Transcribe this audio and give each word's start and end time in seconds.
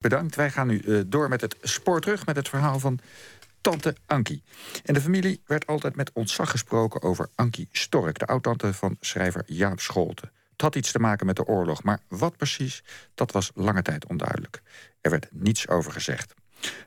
Bedankt. 0.00 0.36
Wij 0.36 0.50
gaan 0.50 0.66
nu 0.66 0.82
uh, 0.82 1.00
door 1.06 1.28
met 1.28 1.40
het 1.40 1.56
spoor 1.62 2.00
terug 2.00 2.26
met 2.26 2.36
het 2.36 2.48
verhaal 2.48 2.78
van 2.78 2.98
tante 3.60 3.96
Ankie. 4.06 4.42
En 4.84 4.94
de 4.94 5.00
familie 5.00 5.42
werd 5.46 5.66
altijd 5.66 5.96
met 5.96 6.10
ontzag 6.12 6.50
gesproken 6.50 7.02
over 7.02 7.28
Ankie 7.34 7.68
Stork, 7.72 8.18
de 8.18 8.26
oudtante 8.26 8.74
van 8.74 8.96
schrijver 9.00 9.42
Jaap 9.46 9.80
Scholte. 9.80 10.30
Het 10.52 10.60
had 10.60 10.74
iets 10.74 10.92
te 10.92 10.98
maken 10.98 11.26
met 11.26 11.36
de 11.36 11.46
oorlog, 11.46 11.82
maar 11.82 12.00
wat 12.08 12.36
precies, 12.36 12.82
dat 13.14 13.32
was 13.32 13.50
lange 13.54 13.82
tijd 13.82 14.06
onduidelijk. 14.06 14.62
Er 15.00 15.10
werd 15.10 15.28
niets 15.30 15.68
over 15.68 15.92
gezegd. 15.92 16.34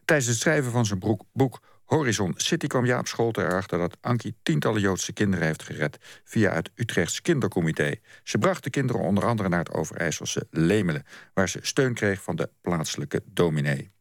Tijdens 0.06 0.30
het 0.30 0.38
schrijven 0.38 0.72
van 0.72 0.86
zijn 0.86 1.24
boek 1.34 1.60
Horizon 1.94 2.34
City 2.36 2.68
kwam 2.68 2.86
Jaap 2.86 3.08
Scholte 3.08 3.42
erachter 3.42 3.78
dat 3.78 3.98
Ankie 4.02 4.36
tientallen 4.44 4.82
Joodse 4.82 5.14
kinderen 5.14 5.46
heeft 5.46 5.64
gered 5.64 5.98
via 6.24 6.54
het 6.54 6.72
Utrechts 6.76 7.22
Kindercomité. 7.22 7.96
Ze 8.24 8.38
bracht 8.38 8.64
de 8.64 8.70
kinderen 8.70 9.02
onder 9.02 9.26
andere 9.26 9.50
naar 9.50 9.60
het 9.60 9.74
Overijsselse 9.74 10.48
Lemelen, 10.50 11.06
waar 11.34 11.50
ze 11.50 11.60
steun 11.62 11.94
kreeg 11.94 12.24
van 12.24 12.36
de 12.36 12.50
plaatselijke 12.62 13.24
dominee. 13.26 13.92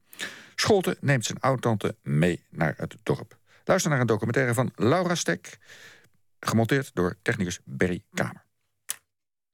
Scholte 0.55 0.97
neemt 1.01 1.25
zijn 1.25 1.41
oudtante 1.41 1.97
mee 2.03 2.45
naar 2.51 2.75
het 2.77 2.97
dorp. 3.03 3.39
Luister 3.65 3.91
naar 3.91 4.01
een 4.01 4.07
documentaire 4.07 4.55
van 4.55 4.73
Laura 4.75 5.15
Stek, 5.15 5.59
gemonteerd 6.41 6.91
door 6.95 7.17
technicus 7.23 7.61
Berry 7.65 8.05
Kamer. 8.15 8.45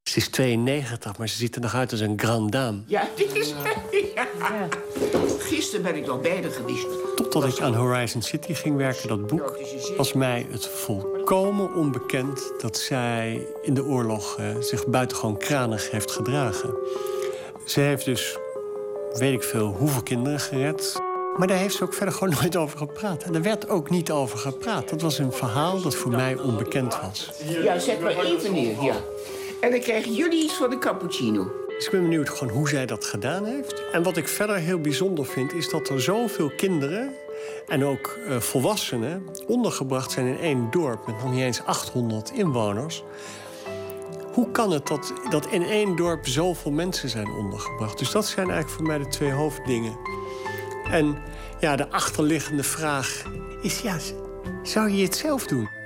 Ze 0.08 0.16
is 0.16 0.28
92, 0.28 1.18
maar 1.18 1.28
ze 1.28 1.36
ziet 1.36 1.54
er 1.54 1.60
nog 1.60 1.74
uit 1.74 1.90
als 1.90 2.00
een 2.00 2.18
grand 2.18 2.52
dame. 2.52 2.78
Ja, 2.86 3.08
dit 3.16 3.34
is... 3.34 3.54
Ja. 4.14 4.68
Gisteren 5.38 5.82
ben 5.82 5.96
ik 5.96 6.06
nog 6.06 6.20
beide 6.20 6.50
geweest. 6.50 6.86
Totdat 7.16 7.44
ik 7.44 7.60
aan 7.60 7.74
Horizon 7.74 8.22
City 8.22 8.54
ging 8.54 8.76
werken, 8.76 9.08
dat 9.08 9.26
boek... 9.26 9.58
was 9.96 10.12
mij 10.12 10.46
het 10.50 10.66
volkomen 10.66 11.74
onbekend 11.74 12.52
dat 12.58 12.76
zij 12.76 13.46
in 13.62 13.74
de 13.74 13.84
oorlog... 13.84 14.38
Uh, 14.40 14.46
zich 14.60 14.86
buitengewoon 14.86 15.38
kranig 15.38 15.90
heeft 15.90 16.10
gedragen. 16.10 16.74
Ze 17.64 17.80
heeft 17.80 18.04
dus, 18.04 18.36
weet 19.12 19.32
ik 19.32 19.42
veel, 19.42 19.66
hoeveel 19.66 20.02
kinderen 20.02 20.40
gered... 20.40 21.06
Maar 21.36 21.46
daar 21.46 21.58
heeft 21.58 21.74
ze 21.74 21.84
ook 21.84 21.94
verder 21.94 22.14
gewoon 22.14 22.34
nooit 22.40 22.56
over 22.56 22.78
gepraat. 22.78 23.22
En 23.22 23.34
er 23.34 23.42
werd 23.42 23.68
ook 23.68 23.90
niet 23.90 24.10
over 24.10 24.38
gepraat. 24.38 24.88
Dat 24.88 25.02
was 25.02 25.18
een 25.18 25.32
verhaal 25.32 25.80
dat 25.80 25.94
voor 25.94 26.10
mij 26.10 26.36
onbekend 26.38 27.00
was. 27.00 27.30
Ja, 27.62 27.78
zet 27.78 28.00
maar 28.00 28.16
even 28.16 28.52
neer, 28.52 28.82
ja. 28.82 28.94
En 29.60 29.70
dan 29.70 29.80
krijgen 29.80 30.14
jullie 30.14 30.42
iets 30.42 30.54
voor 30.54 30.70
de 30.70 30.78
cappuccino. 30.78 31.50
Dus 31.68 31.84
ik 31.84 31.90
ben 31.90 32.02
benieuwd 32.02 32.28
gewoon 32.28 32.54
hoe 32.54 32.68
zij 32.68 32.86
dat 32.86 33.04
gedaan 33.04 33.44
heeft. 33.44 33.82
En 33.92 34.02
wat 34.02 34.16
ik 34.16 34.28
verder 34.28 34.56
heel 34.56 34.80
bijzonder 34.80 35.26
vind, 35.26 35.52
is 35.52 35.68
dat 35.68 35.88
er 35.88 36.00
zoveel 36.00 36.50
kinderen 36.56 37.14
en 37.66 37.84
ook 37.84 38.18
uh, 38.26 38.40
volwassenen 38.40 39.26
ondergebracht 39.46 40.10
zijn 40.10 40.26
in 40.26 40.38
één 40.38 40.70
dorp 40.70 41.06
met 41.06 41.16
nog 41.22 41.32
niet 41.32 41.40
eens 41.40 41.64
800 41.64 42.30
inwoners. 42.30 43.02
Hoe 44.32 44.50
kan 44.50 44.72
het 44.72 44.86
dat, 44.86 45.12
dat 45.30 45.46
in 45.46 45.62
één 45.62 45.96
dorp 45.96 46.26
zoveel 46.26 46.70
mensen 46.70 47.08
zijn 47.08 47.28
ondergebracht? 47.28 47.98
Dus 47.98 48.10
dat 48.10 48.26
zijn 48.26 48.50
eigenlijk 48.50 48.76
voor 48.76 48.86
mij 48.86 48.98
de 48.98 49.08
twee 49.08 49.32
hoofddingen. 49.32 49.98
En 50.90 51.18
ja, 51.60 51.76
de 51.76 51.90
achterliggende 51.90 52.62
vraag 52.62 53.22
is: 53.62 53.80
ja, 53.80 53.96
zou 54.62 54.90
je 54.90 55.04
het 55.04 55.16
zelf 55.16 55.46
doen? 55.46 55.77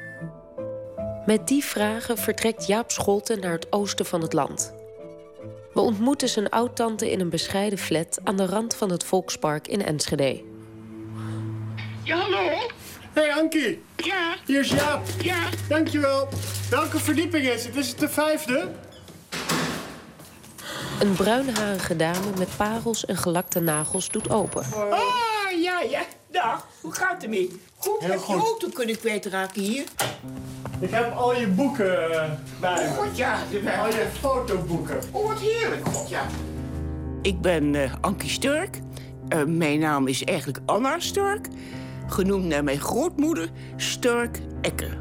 Met 1.27 1.48
die 1.48 1.65
vragen 1.65 2.19
vertrekt 2.19 2.67
Jaap 2.67 2.91
Scholten 2.91 3.41
naar 3.41 3.53
het 3.53 3.67
oosten 3.73 4.06
van 4.06 4.23
het 4.23 4.33
land. 4.33 4.75
We 5.73 5.81
ontmoeten 5.81 6.28
zijn 6.28 6.48
oudtante 6.48 7.11
in 7.11 7.20
een 7.20 7.28
bescheiden 7.28 7.78
flat 7.78 8.19
aan 8.25 8.37
de 8.37 8.47
rand 8.47 8.75
van 8.75 8.91
het 8.91 9.05
Volkspark 9.05 9.69
in 9.69 9.84
Enschede. 9.84 10.43
Ja, 12.03 12.17
hallo? 12.17 12.48
Hey 13.12 13.33
Ankie. 13.33 13.83
Ja. 13.97 14.34
Hier 14.47 14.61
is 14.61 14.70
Jaap. 14.70 15.03
Ja. 15.20 15.48
Dankjewel. 15.69 16.28
Welke 16.70 16.98
verdieping 16.98 17.47
is 17.47 17.65
het? 17.65 17.77
Is 17.77 17.89
het 17.89 17.98
de 17.98 18.09
vijfde? 18.09 18.69
Een 21.00 21.12
bruinharige 21.12 21.97
dame 21.97 22.27
met 22.39 22.48
parels 22.56 23.05
en 23.05 23.17
gelakte 23.17 23.61
nagels 23.61 24.09
doet 24.09 24.31
open. 24.31 24.62
Ah, 24.62 25.31
ja, 25.63 25.81
ja. 25.91 26.01
Dag, 26.31 26.67
hoe 26.81 26.93
gaat 26.93 27.13
het 27.13 27.23
ermee? 27.23 27.61
Goed, 27.77 28.01
Heel 28.01 28.11
heb 28.11 28.19
goed. 28.21 28.37
je 28.37 28.43
auto 28.49 28.69
kunnen 28.69 28.99
kwijtraken 28.99 29.63
hier? 29.63 29.85
Ik 30.81 30.91
heb 30.91 31.13
al 31.17 31.37
je 31.37 31.47
boeken 31.47 32.11
eh, 32.12 32.31
bij 32.61 32.73
Oh, 32.73 32.78
me. 32.91 32.95
god, 32.95 33.17
ja. 33.17 33.39
de- 33.50 33.77
Al 33.78 33.87
je 33.87 34.06
fotoboeken. 34.21 34.99
Oh, 35.11 35.27
wat 35.28 35.39
heerlijk, 35.41 35.87
god, 35.89 36.09
ja. 36.09 36.27
Ik 37.22 37.41
ben 37.41 37.75
eh, 37.75 37.93
Ankie 38.01 38.31
Sturk. 38.31 38.78
Eh, 39.28 39.45
mijn 39.45 39.78
naam 39.78 40.06
is 40.06 40.25
eigenlijk 40.25 40.59
Anna 40.67 40.99
Sturk. 41.01 41.49
Genoemd 42.06 42.45
naar 42.45 42.65
mijn 42.65 42.81
grootmoeder 42.81 43.51
Sturk 43.77 44.39
Ecker. 44.61 45.01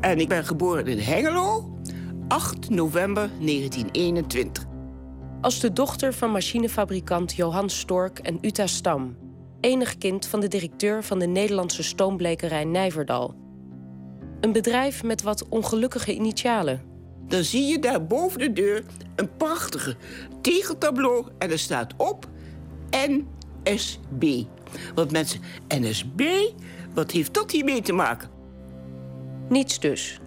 En 0.00 0.18
ik 0.20 0.28
ben 0.28 0.44
geboren 0.44 0.86
in 0.86 0.98
Hengelo, 0.98 1.76
8 2.28 2.70
november 2.70 3.28
1921. 3.40 4.64
Als 5.40 5.60
de 5.60 5.72
dochter 5.72 6.14
van 6.14 6.30
machinefabrikant 6.30 7.32
Johan 7.34 7.70
Stork 7.70 8.18
en 8.18 8.38
Uta 8.40 8.66
Stam. 8.66 9.16
Enig 9.62 9.98
kind 9.98 10.26
van 10.26 10.40
de 10.40 10.48
directeur 10.48 11.04
van 11.04 11.18
de 11.18 11.26
Nederlandse 11.26 11.82
stoomblekerij 11.82 12.64
Nijverdal. 12.64 13.34
Een 14.40 14.52
bedrijf 14.52 15.02
met 15.02 15.22
wat 15.22 15.48
ongelukkige 15.48 16.14
initialen. 16.14 16.82
Dan 17.28 17.42
zie 17.42 17.66
je 17.66 17.78
daar 17.78 18.06
boven 18.06 18.38
de 18.38 18.52
deur 18.52 18.84
een 19.16 19.36
prachtige 19.36 19.96
tegeltableau 20.40 21.26
en 21.38 21.50
er 21.50 21.58
staat 21.58 21.94
op 21.96 22.28
NSB. 22.90 24.42
Want 24.94 25.10
mensen, 25.12 25.40
NSB, 25.68 26.22
wat 26.94 27.10
heeft 27.10 27.34
dat 27.34 27.50
hiermee 27.50 27.82
te 27.82 27.92
maken? 27.92 28.30
Niets 29.48 29.80
dus. 29.80 30.20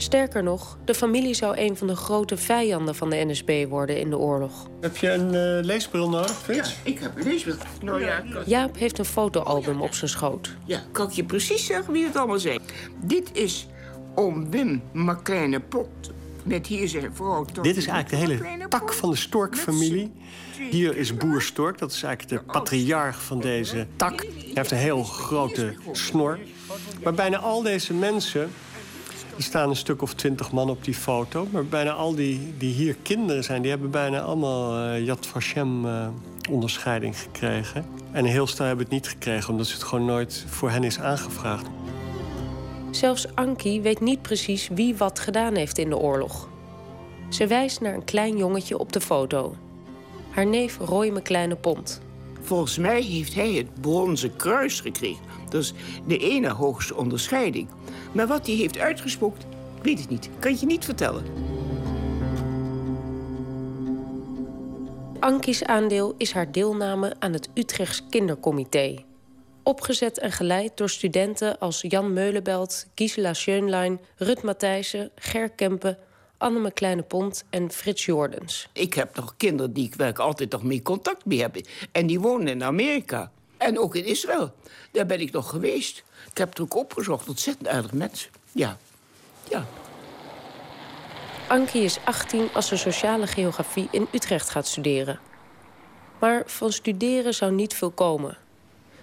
Sterker 0.00 0.42
nog, 0.42 0.78
de 0.84 0.94
familie 0.94 1.34
zou 1.34 1.58
een 1.58 1.76
van 1.76 1.86
de 1.86 1.96
grote 1.96 2.36
vijanden 2.36 2.94
van 2.94 3.10
de 3.10 3.24
NSB 3.24 3.66
worden 3.68 3.98
in 3.98 4.10
de 4.10 4.18
oorlog. 4.18 4.68
Heb 4.80 4.96
je 4.96 5.10
een 5.10 5.34
eh, 5.34 5.64
leesbril 5.64 6.08
nodig, 6.08 6.30
Frits? 6.30 6.76
ik 6.82 6.98
heb 6.98 7.22
deze. 7.22 7.56
Nou 7.82 8.04
ja, 8.04 8.20
kan, 8.32 8.42
Jaap 8.46 8.76
heeft 8.78 8.98
een 8.98 9.04
fotoalbum 9.04 9.82
op 9.82 9.94
zijn 9.94 10.10
schoot. 10.10 10.56
ja, 10.64 10.80
kan 10.92 11.06
ik 11.06 11.12
je 11.12 11.24
precies 11.24 11.66
zeggen 11.66 11.92
wie 11.92 12.04
het 12.04 12.16
allemaal 12.16 12.38
zijn? 12.38 12.60
Dit 13.00 13.30
is 13.32 13.66
oom 14.14 14.50
Wim 14.50 14.82
Makleine 14.92 15.60
Pot. 15.60 15.88
Met 16.42 16.66
hier 16.66 16.88
zijn 16.88 17.10
vrouw... 17.14 17.44
Dit 17.62 17.76
is 17.76 17.86
eigenlijk 17.86 18.40
de 18.40 18.46
hele 18.48 18.68
tak 18.68 18.92
van 18.92 19.10
de 19.10 19.16
Stork-familie. 19.16 20.12
Hier 20.70 20.96
is 20.96 21.16
boer 21.16 21.42
Stork, 21.42 21.78
dat 21.78 21.92
is 21.92 22.02
eigenlijk 22.02 22.42
de 22.42 22.52
patriarch 22.52 23.22
van 23.22 23.40
deze 23.40 23.86
tak. 23.96 24.20
Hij 24.20 24.50
heeft 24.54 24.70
een 24.70 24.76
heel 24.76 25.02
grote 25.02 25.74
snor. 25.92 26.38
Maar 27.02 27.14
bijna 27.14 27.38
al 27.38 27.62
deze 27.62 27.94
mensen, 27.94 28.50
er 29.38 29.44
staan 29.44 29.68
een 29.68 29.76
stuk 29.76 30.02
of 30.02 30.14
twintig 30.14 30.52
man 30.52 30.70
op 30.70 30.84
die 30.84 30.94
foto... 30.94 31.46
maar 31.50 31.66
bijna 31.66 31.92
al 31.92 32.14
die, 32.14 32.54
die 32.58 32.72
hier 32.72 32.96
kinderen 33.02 33.44
zijn, 33.44 33.62
die 33.62 33.70
hebben 33.70 33.90
bijna 33.90 34.20
allemaal 34.20 34.76
eh, 34.78 35.04
Yad 35.04 35.26
Vashem 35.26 35.86
eh, 35.86 36.08
onderscheiding 36.50 37.18
gekregen. 37.18 37.84
En 38.12 38.24
een 38.24 38.30
heel 38.30 38.46
stel 38.46 38.66
hebben 38.66 38.84
het 38.84 38.94
niet 38.94 39.08
gekregen, 39.08 39.50
omdat 39.50 39.72
het 39.72 39.82
gewoon 39.82 40.04
nooit 40.04 40.44
voor 40.48 40.70
hen 40.70 40.84
is 40.84 41.00
aangevraagd. 41.00 41.66
Zelfs 42.90 43.34
Ankie 43.34 43.80
weet 43.80 44.00
niet 44.00 44.22
precies 44.22 44.68
wie 44.68 44.96
wat 44.96 45.18
gedaan 45.18 45.54
heeft 45.54 45.78
in 45.78 45.88
de 45.88 45.98
oorlog. 45.98 46.48
Ze 47.28 47.46
wijst 47.46 47.80
naar 47.80 47.94
een 47.94 48.04
klein 48.04 48.36
jongetje 48.36 48.78
op 48.78 48.92
de 48.92 49.00
foto. 49.00 49.54
Haar 50.30 50.46
neef 50.46 50.78
Roy 50.78 51.08
McCleine 51.08 51.56
Pont. 51.56 52.00
Volgens 52.40 52.78
mij 52.78 53.02
heeft 53.02 53.34
hij 53.34 53.52
het 53.52 53.80
Bronzen 53.80 54.36
Kruis 54.36 54.80
gekregen. 54.80 55.24
Dat 55.48 55.62
is 55.62 55.72
de 56.06 56.18
ene 56.18 56.50
hoogste 56.50 56.96
onderscheiding. 56.96 57.68
Maar 58.12 58.26
wat 58.26 58.46
hij 58.46 58.56
heeft 58.56 58.78
uitgesproken, 58.78 59.40
ik 59.76 59.82
weet 59.82 59.98
het 59.98 60.08
niet. 60.08 60.28
Kan 60.38 60.56
je 60.60 60.66
niet 60.66 60.84
vertellen. 60.84 61.24
Ankie's 65.20 65.62
aandeel 65.62 66.14
is 66.16 66.32
haar 66.32 66.52
deelname 66.52 67.14
aan 67.18 67.32
het 67.32 67.48
Utrechts 67.54 68.02
Kindercomité. 68.10 69.04
Opgezet 69.62 70.18
en 70.18 70.32
geleid 70.32 70.76
door 70.76 70.90
studenten 70.90 71.58
als 71.58 71.84
Jan 71.88 72.12
Meulenbelt, 72.12 72.86
Gisela 72.94 73.34
Schönlein, 73.34 74.00
Rut 74.16 74.42
Matthijssen, 74.42 75.10
Ger 75.14 75.50
Kempen, 75.50 75.98
Anne 76.38 76.72
Kleine 76.72 77.02
Pont 77.02 77.44
en 77.50 77.70
Frits 77.70 78.04
Jordens. 78.04 78.68
Ik 78.72 78.94
heb 78.94 79.16
nog 79.16 79.34
kinderen 79.36 79.72
die 79.72 79.86
ik 79.86 79.94
waar 79.94 80.08
ik 80.08 80.18
altijd 80.18 80.50
nog 80.50 80.62
mee 80.62 80.82
contact 80.82 81.24
mee 81.24 81.40
heb. 81.40 81.56
En 81.92 82.06
die 82.06 82.20
wonen 82.20 82.48
in 82.48 82.64
Amerika. 82.64 83.32
En 83.58 83.78
ook 83.78 83.94
in 83.94 84.04
Israël. 84.04 84.52
Daar 84.90 85.06
ben 85.06 85.20
ik 85.20 85.32
nog 85.32 85.50
geweest. 85.50 86.02
Ik 86.30 86.38
heb 86.38 86.48
het 86.48 86.60
ook 86.60 86.76
opgezocht. 86.76 87.28
Ontzettend 87.28 87.68
aardig 87.68 87.92
mensen. 87.92 88.30
Ja. 88.52 88.76
Ja. 89.48 89.66
Ankie 91.48 91.82
is 91.82 91.98
18 92.04 92.48
als 92.52 92.68
ze 92.68 92.76
sociale 92.76 93.26
geografie 93.26 93.88
in 93.90 94.06
Utrecht 94.12 94.50
gaat 94.50 94.66
studeren. 94.66 95.20
Maar 96.18 96.42
van 96.46 96.72
studeren 96.72 97.34
zou 97.34 97.52
niet 97.52 97.74
veel 97.74 97.90
komen. 97.90 98.36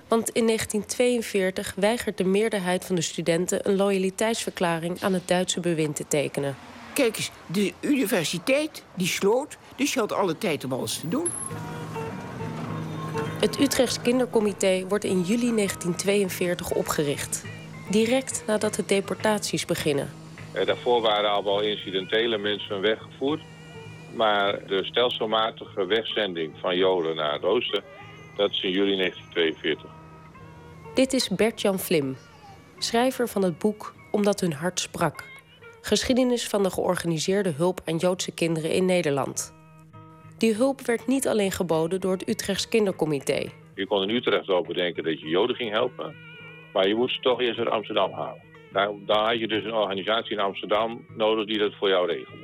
Want 0.08 0.30
in 0.30 0.46
1942 0.46 1.74
weigert 1.76 2.18
de 2.18 2.24
meerderheid 2.24 2.86
van 2.86 2.96
de 2.96 3.02
studenten 3.02 3.70
een 3.70 3.76
loyaliteitsverklaring 3.76 5.04
aan 5.04 5.14
het 5.14 5.28
Duitse 5.28 5.60
bewind 5.60 5.96
te 5.96 6.08
tekenen. 6.08 6.56
Kijk 6.94 7.18
eens, 7.18 7.32
de 7.46 7.74
universiteit 7.82 8.84
die 8.94 9.08
sloot. 9.08 9.58
Dus 9.76 9.94
je 9.94 10.00
had 10.00 10.12
alle 10.12 10.38
tijd 10.38 10.64
om 10.64 10.74
alles 10.74 11.00
te 11.00 11.08
doen. 11.08 11.28
Het 13.40 13.60
Utrechts 13.60 14.02
Kindercomité 14.02 14.86
wordt 14.88 15.04
in 15.04 15.22
juli 15.22 15.56
1942 15.56 16.72
opgericht. 16.72 17.46
Direct 17.90 18.44
nadat 18.48 18.74
de 18.74 18.86
deportaties 18.86 19.66
beginnen. 19.66 20.10
Eh, 20.52 20.66
daarvoor 20.66 21.02
waren 21.02 21.30
al 21.30 21.44
wel 21.44 21.62
incidentele 21.62 22.38
mensen 22.38 22.82
weggevoerd. 22.82 23.42
Maar 24.16 24.68
de 24.68 24.84
stelselmatige 24.84 25.86
wegzending 25.86 26.54
van 26.60 26.78
Joden 26.78 27.16
naar 27.16 27.34
het 27.34 27.44
oosten, 27.44 27.84
dat 28.36 28.52
is 28.52 28.64
in 28.64 28.72
juli 28.72 28.96
1942. 28.96 29.90
Dit 30.94 31.14
is 31.14 31.30
Bert-Jan 31.30 31.80
Vlim, 31.80 32.18
schrijver 32.78 33.28
van 33.28 33.44
het 33.44 33.58
boek 33.58 33.94
Omdat 34.12 34.40
hun 34.40 34.54
hart 34.54 34.80
sprak. 34.80 35.24
Geschiedenis 35.82 36.48
van 36.48 36.64
de 36.64 36.70
georganiseerde 36.70 37.50
hulp 37.50 37.82
aan 37.86 37.98
Joodse 37.98 38.32
kinderen 38.32 38.72
in 38.72 38.86
Nederland. 38.86 39.55
Die 40.38 40.54
hulp 40.54 40.82
werd 40.82 41.08
niet 41.08 41.28
alleen 41.28 41.52
geboden 41.52 42.02
door 42.02 42.12
het 42.12 42.30
Utrechts 42.30 42.68
Kindercomité. 42.68 43.50
Je 43.76 43.88
kon 43.88 44.04
in 44.04 44.16
Utrecht 44.16 44.46
wel 44.46 44.62
bedenken 44.62 45.04
dat 45.04 45.20
je 45.20 45.28
Joden 45.28 45.56
ging 45.56 45.72
helpen. 45.72 46.16
Maar 46.74 46.88
je 46.88 46.96
moest 46.96 47.16
ze 47.16 47.22
toch 47.22 47.42
eerst 47.42 47.60
uit 47.60 47.70
Amsterdam 47.70 48.12
halen. 48.12 48.42
Daar, 48.72 48.90
daar 49.06 49.30
had 49.30 49.40
je 49.40 49.48
dus 49.48 49.64
een 49.64 49.74
organisatie 49.74 50.32
in 50.32 50.40
Amsterdam 50.40 51.06
nodig 51.18 51.46
die 51.46 51.58
dat 51.58 51.74
voor 51.74 51.90
jou 51.90 52.08
regelde. 52.08 52.44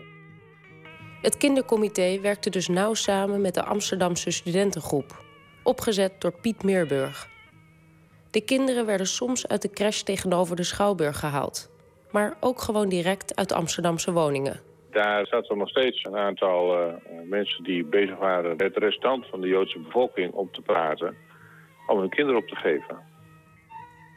Het 1.22 1.38
kindercomité 1.38 2.20
werkte 2.22 2.50
dus 2.50 2.68
nauw 2.68 2.94
samen 2.94 3.42
met 3.42 3.54
de 3.54 3.64
Amsterdamse 3.64 4.32
studentengroep, 4.32 5.24
opgezet 5.64 6.22
door 6.22 6.34
Piet 6.42 6.64
Meerburg. 6.64 7.28
De 8.32 8.42
kinderen 8.42 8.86
werden 8.86 9.08
soms 9.08 9.48
uit 9.48 9.62
de 9.62 9.70
crash 9.70 10.02
tegenover 10.02 10.56
de 10.56 10.64
Schouwburg 10.64 11.20
gehaald, 11.20 11.70
maar 12.12 12.38
ook 12.40 12.62
gewoon 12.62 12.90
direct 12.90 13.36
uit 13.36 13.52
Amsterdamse 13.52 14.12
woningen. 14.12 14.71
Daar 14.92 15.28
zaten 15.28 15.58
nog 15.58 15.70
steeds 15.70 16.04
een 16.04 16.18
aantal 16.18 16.88
uh, 16.88 16.94
mensen 17.24 17.64
die 17.64 17.84
bezig 17.84 18.18
waren 18.18 18.58
het 18.58 18.78
restant 18.78 19.26
van 19.28 19.42
de 19.42 19.48
Joodse 19.48 19.80
bevolking 19.80 20.34
op 20.34 20.54
te 20.54 20.62
praten, 20.62 21.16
om 21.88 22.00
hun 22.00 22.10
kinderen 22.10 22.42
op 22.42 22.48
te 22.48 22.56
geven. 22.56 23.10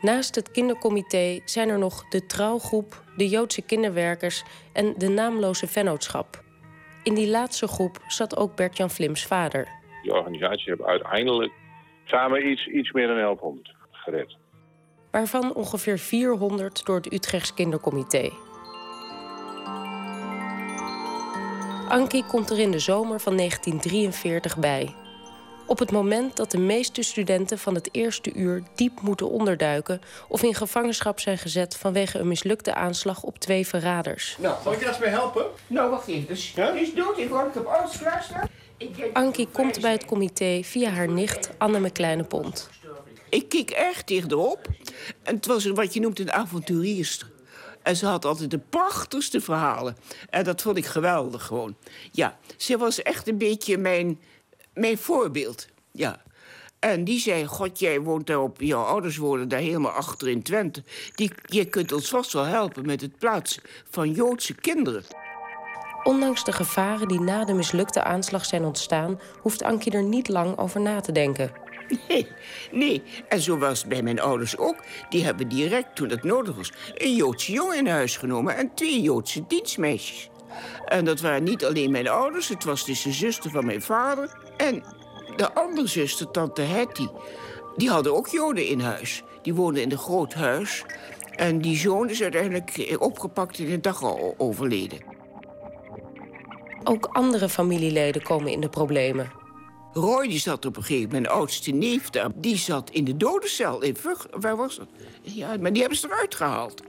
Naast 0.01 0.35
het 0.35 0.51
kindercomité 0.51 1.41
zijn 1.45 1.69
er 1.69 1.79
nog 1.79 2.09
de 2.09 2.27
trouwgroep, 2.27 3.03
de 3.17 3.29
Joodse 3.29 3.63
kinderwerkers 3.63 4.45
en 4.73 4.95
de 4.97 5.09
naamloze 5.09 5.67
vennootschap. 5.67 6.43
In 7.03 7.15
die 7.15 7.29
laatste 7.29 7.69
groep 7.69 7.99
zat 8.07 8.37
ook 8.37 8.57
Bert-Jan 8.57 8.91
Vlims 8.91 9.27
vader. 9.27 9.69
Die 10.03 10.13
organisatie 10.13 10.71
heeft 10.71 10.83
uiteindelijk 10.83 11.53
samen 12.05 12.49
iets, 12.49 12.67
iets 12.67 12.93
meer 12.93 13.07
dan 13.07 13.17
1100 13.17 13.75
gered. 13.91 14.37
Waarvan 15.11 15.55
ongeveer 15.55 15.99
400 15.99 16.87
door 16.87 16.97
het 16.97 17.13
Utrechts 17.13 17.55
Kindercomité. 17.55 18.31
Ankie 21.95 22.25
komt 22.25 22.51
er 22.51 22.59
in 22.59 22.71
de 22.71 22.79
zomer 22.79 23.21
van 23.21 23.37
1943 23.37 24.57
bij. 24.57 24.95
Op 25.67 25.79
het 25.79 25.91
moment 25.91 26.37
dat 26.37 26.51
de 26.51 26.59
meeste 26.59 27.03
studenten 27.03 27.59
van 27.59 27.75
het 27.75 27.89
eerste 27.93 28.33
uur 28.33 28.63
diep 28.75 29.01
moeten 29.01 29.31
onderduiken 29.31 30.01
of 30.29 30.43
in 30.43 30.55
gevangenschap 30.55 31.21
zijn 31.21 31.39
gezet 31.39 31.77
vanwege 31.77 32.19
een 32.19 32.29
mislukte 32.29 32.75
aanslag 32.75 33.23
op 33.23 33.39
twee 33.39 33.67
verraders. 33.67 34.37
Nou, 34.39 34.57
zal 34.63 34.73
ik 34.73 34.81
je 34.81 34.87
eens 34.87 34.99
mee 34.99 35.09
helpen? 35.09 35.45
Nou, 35.67 35.91
wacht 35.91 36.09
even. 36.09 36.27
Dus, 36.27 36.53
ja? 36.53 36.71
is 36.71 36.95
dood. 36.95 37.19
Ik 37.19 37.25
ik 37.25 37.57
op 37.57 37.67
alles 37.67 37.99
klaar 37.99 38.51
Ankie 39.13 39.49
komt 39.53 39.81
bij 39.81 39.93
het 39.93 40.05
comité 40.05 40.61
via 40.63 40.91
haar 40.91 41.09
nicht 41.09 41.51
Anne 41.59 41.91
Kleine 41.91 42.25
Pont. 42.25 42.71
Ik 43.29 43.49
keek 43.49 43.71
erg 43.71 44.05
dichterop. 44.05 44.69
En 45.23 45.35
het 45.35 45.47
was 45.47 45.67
wat 45.67 45.95
je 45.95 46.01
noemt 46.01 46.21
een 46.21 46.33
avonturierster. 46.33 47.33
En 47.85 47.97
ze 47.97 48.07
had 48.07 48.25
altijd 48.25 48.51
de 48.51 48.61
prachtigste 48.71 49.41
verhalen. 49.41 49.97
En 50.31 50.45
dat 50.45 50.63
vond 50.63 50.77
ik 50.77 50.87
geweldig 50.87 51.45
gewoon. 51.45 51.77
Ja, 52.13 52.39
ze 52.57 52.79
was 52.79 53.03
echt 53.03 53.29
een 53.29 53.39
beetje 53.39 53.79
mijn 53.79 54.19
mijn 54.75 54.99
voorbeeld, 54.99 55.67
ja. 55.93 56.23
En 56.79 57.05
die 57.05 57.21
zei, 57.21 57.47
god, 57.47 57.79
jij 57.79 58.01
woont 58.01 58.27
daar 58.27 58.41
op... 58.41 58.61
jouw 58.61 58.83
ouders 58.83 59.17
wonen 59.17 59.49
daar 59.49 59.61
helemaal 59.61 59.93
achter 59.93 60.29
in 60.29 60.43
Twente. 60.43 60.83
Die, 61.15 61.31
je 61.47 61.65
kunt 61.65 61.93
ons 61.93 62.09
vast 62.09 62.33
wel 62.33 62.45
helpen 62.45 62.87
met 62.87 63.01
het 63.01 63.19
plaatsen 63.19 63.63
van 63.91 64.13
Joodse 64.13 64.55
kinderen. 64.55 65.05
Ondanks 66.03 66.45
de 66.45 66.53
gevaren 66.53 67.09
die 67.09 67.21
na 67.21 67.45
de 67.45 67.53
mislukte 67.53 68.03
aanslag 68.03 68.45
zijn 68.45 68.65
ontstaan... 68.65 69.21
hoeft 69.41 69.63
Ankie 69.63 69.93
er 69.93 70.03
niet 70.03 70.29
lang 70.29 70.59
over 70.59 70.81
na 70.81 71.01
te 71.01 71.13
denken. 71.13 71.64
Nee, 72.09 72.29
nee. 72.71 73.03
En 73.29 73.41
zo 73.41 73.59
was 73.59 73.85
bij 73.85 74.03
mijn 74.03 74.21
ouders 74.21 74.57
ook. 74.57 74.85
Die 75.09 75.25
hebben 75.25 75.49
direct, 75.49 75.97
toen 75.97 76.09
het 76.09 76.23
nodig 76.23 76.57
was... 76.57 76.73
een 76.95 77.15
Joodse 77.15 77.53
jongen 77.53 77.79
in 77.79 77.87
huis 77.87 78.17
genomen 78.17 78.57
en 78.57 78.75
twee 78.75 79.01
Joodse 79.01 79.47
dienstmeisjes. 79.47 80.31
En 80.85 81.05
dat 81.05 81.21
waren 81.21 81.43
niet 81.43 81.65
alleen 81.65 81.91
mijn 81.91 82.09
ouders, 82.09 82.49
het 82.49 82.65
was 82.65 82.85
dus 82.85 83.03
de 83.03 83.13
zuster 83.13 83.51
van 83.51 83.67
mijn 83.67 83.83
vader... 83.83 84.43
En 84.57 84.83
de 85.37 85.53
andere 85.55 85.87
zuster, 85.87 86.31
tante 86.31 86.63
Hetty, 86.63 87.07
die 87.77 87.91
hadden 87.91 88.15
ook 88.15 88.29
Joden 88.29 88.67
in 88.67 88.81
huis. 88.81 89.23
Die 89.43 89.55
woonden 89.55 89.83
in 89.83 89.91
een 89.91 89.99
groot 89.99 90.35
huis. 90.35 90.85
En 91.37 91.61
die 91.61 91.77
zoon 91.77 92.11
is 92.11 92.23
uiteindelijk 92.23 92.97
opgepakt 92.99 93.59
en 93.59 93.65
in 93.65 93.71
de 93.71 93.81
dag 93.81 94.03
al 94.03 94.35
overleden. 94.37 94.99
Ook 96.85 97.05
andere 97.05 97.49
familieleden 97.49 98.23
komen 98.23 98.53
in 98.53 98.61
de 98.61 98.69
problemen. 98.69 99.31
Roy 99.95 100.29
die 100.29 100.39
zat 100.39 100.67
op 100.67 100.77
een 100.77 100.83
gegeven 100.83 101.05
moment, 101.05 101.23
mijn 101.23 101.37
oudste 101.37 101.71
neef 101.71 102.11
daar... 102.11 102.31
die 102.35 102.57
zat 102.57 102.91
in 102.91 103.05
de 103.05 103.17
dodencel 103.17 103.83
in 103.83 103.97
Vug. 103.97 104.27
Waar 104.41 104.57
was 104.57 104.77
dat? 104.77 104.89
Ja, 105.23 105.57
maar 105.61 105.73
die 105.73 105.81
hebben 105.81 105.99
ze 105.99 106.07
eruit 106.07 106.35
gehaald. 106.35 106.83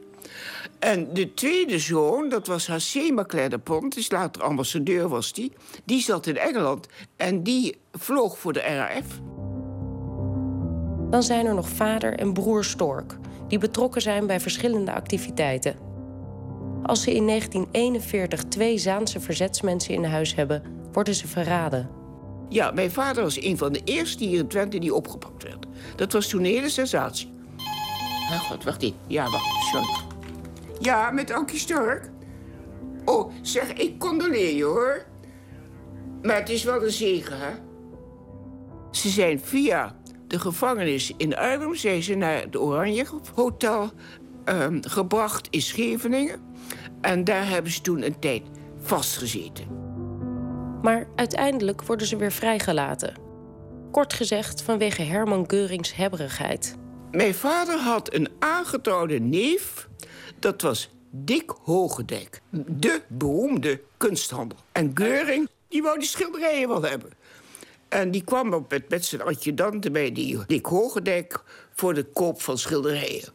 En 0.79 1.13
de 1.13 1.33
tweede 1.33 1.79
zoon, 1.79 2.29
dat 2.29 2.47
was 2.47 2.67
Hassema 2.67 3.23
Kleddepont, 3.23 3.95
dus 3.95 4.11
later 4.11 4.43
ambassadeur 4.43 5.07
was 5.07 5.33
die. 5.33 5.51
Die 5.83 6.01
zat 6.01 6.27
in 6.27 6.37
Engeland 6.37 6.87
en 7.15 7.43
die 7.43 7.77
vloog 7.91 8.37
voor 8.37 8.53
de 8.53 8.59
RAF. 8.59 9.19
Dan 11.09 11.23
zijn 11.23 11.45
er 11.45 11.53
nog 11.53 11.69
vader 11.69 12.13
en 12.13 12.33
broer 12.33 12.63
Stork, 12.63 13.17
die 13.47 13.59
betrokken 13.59 14.01
zijn 14.01 14.27
bij 14.27 14.39
verschillende 14.39 14.93
activiteiten. 14.93 15.75
Als 16.83 17.01
ze 17.01 17.15
in 17.15 17.27
1941 17.27 18.43
twee 18.43 18.77
Zaanse 18.77 19.19
verzetsmensen 19.19 19.93
in 19.93 20.03
huis 20.03 20.35
hebben, 20.35 20.63
worden 20.91 21.15
ze 21.15 21.27
verraden. 21.27 22.04
Ja, 22.55 22.71
mijn 22.71 22.91
vader 22.91 23.23
was 23.23 23.41
een 23.41 23.57
van 23.57 23.73
de 23.73 23.81
eerste 23.83 24.23
hier 24.23 24.39
in 24.39 24.47
Twente 24.47 24.79
die 24.79 24.93
opgepakt 24.93 25.43
werd. 25.43 25.65
Dat 25.95 26.13
was 26.13 26.27
toen 26.27 26.39
een 26.39 26.45
hele 26.45 26.69
sensatie. 26.69 27.29
Oh, 28.31 28.39
God, 28.39 28.63
wacht 28.63 28.81
even. 28.81 28.97
Ja, 29.07 29.29
wacht, 29.29 29.45
sorry. 29.71 29.87
Ja, 30.79 31.11
met 31.11 31.31
Ankie 31.31 31.59
Stork. 31.59 32.09
Oh, 33.05 33.31
zeg, 33.41 33.73
ik 33.73 33.99
condoleer 33.99 34.55
je, 34.55 34.63
hoor. 34.63 35.05
Maar 36.21 36.35
het 36.35 36.49
is 36.49 36.63
wel 36.63 36.83
een 36.83 36.91
zegen, 36.91 37.39
hè? 37.39 37.51
Ze 38.91 39.09
zijn 39.09 39.39
via 39.39 39.95
de 40.27 40.39
gevangenis 40.39 41.13
in 41.17 41.35
Arnhem... 41.35 41.75
zijn 41.75 42.03
ze 42.03 42.15
naar 42.15 42.41
het 42.41 42.57
Oranje 42.57 43.05
Hotel 43.33 43.91
um, 44.45 44.79
gebracht 44.83 45.47
in 45.49 45.61
Scheveningen. 45.61 46.41
En 47.01 47.23
daar 47.23 47.49
hebben 47.49 47.71
ze 47.71 47.81
toen 47.81 48.01
een 48.01 48.19
tijd 48.19 48.43
vastgezeten. 48.81 49.84
Maar 50.85 51.07
uiteindelijk 51.15 51.83
worden 51.83 52.07
ze 52.07 52.17
weer 52.17 52.31
vrijgelaten. 52.31 53.13
Kort 53.91 54.13
gezegd 54.13 54.61
vanwege 54.61 55.01
Herman 55.01 55.43
Geurings 55.47 55.95
hebberigheid. 55.95 56.75
Mijn 57.11 57.33
vader 57.33 57.77
had 57.77 58.13
een 58.13 58.29
aangetrouwde 58.39 59.19
neef 59.19 59.89
dat 60.39 60.61
was 60.61 60.89
Dick 61.11 61.53
Hogendijk, 61.63 62.41
de 62.67 63.01
beroemde 63.07 63.81
kunsthandel. 63.97 64.57
En 64.71 64.91
Geuring, 64.93 65.49
die 65.67 65.81
wou 65.81 65.99
die 65.99 66.07
schilderijen 66.07 66.67
wel 66.67 66.83
hebben. 66.83 67.11
En 67.89 68.11
die 68.11 68.23
kwam 68.23 68.53
op 68.53 68.71
met, 68.71 68.89
met 68.89 69.05
zijn 69.05 69.21
adjudanten 69.21 69.91
bij 69.91 70.11
die 70.11 70.45
Dick 70.47 70.65
Hogendijk... 70.65 71.43
voor 71.73 71.93
de 71.93 72.03
koop 72.03 72.41
van 72.41 72.57
schilderijen. 72.57 73.33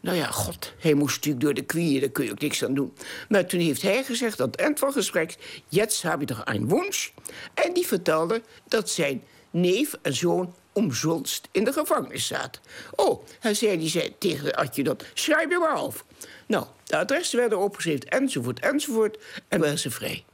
Nou 0.00 0.16
ja, 0.16 0.26
god, 0.26 0.72
hij 0.78 0.94
moest 0.94 1.14
natuurlijk 1.14 1.44
door 1.44 1.54
de 1.54 1.62
knieën, 1.62 2.00
daar 2.00 2.08
kun 2.08 2.24
je 2.24 2.30
ook 2.30 2.40
niks 2.40 2.64
aan 2.64 2.74
doen. 2.74 2.92
Maar 3.28 3.46
toen 3.46 3.60
heeft 3.60 3.82
hij 3.82 4.04
gezegd 4.04 4.40
aan 4.40 4.46
het 4.46 4.60
eind 4.60 4.78
van 4.78 4.88
het 4.88 4.96
gesprek... 4.96 5.36
jetzt 5.68 6.02
heb 6.02 6.20
je 6.20 6.26
toch 6.26 6.42
een 6.44 6.68
wens? 6.68 7.12
En 7.54 7.72
die 7.72 7.86
vertelde 7.86 8.42
dat 8.68 8.90
zijn 8.90 9.22
neef 9.50 9.94
en 10.02 10.14
zoon 10.14 10.54
omzonst 10.72 11.48
in 11.52 11.64
de 11.64 11.72
gevangenis 11.72 12.26
zaten. 12.26 12.62
Oh, 12.94 13.24
hij 13.40 13.54
zei, 13.54 13.78
die 13.78 13.88
zei 13.88 14.14
tegen 14.18 14.44
de 14.44 14.56
adjudant, 14.56 15.04
schrijf 15.14 15.50
je 15.50 15.58
maar 15.58 15.74
af. 15.74 16.04
Nou, 16.46 16.66
de 16.84 16.96
adressen 16.96 17.38
werden 17.38 17.58
opgeschreven, 17.58 18.08
enzovoort, 18.08 18.60
enzovoort. 18.60 19.18
En 19.48 19.60
werden 19.60 19.78
ze 19.78 19.90
vrij. 19.90 20.24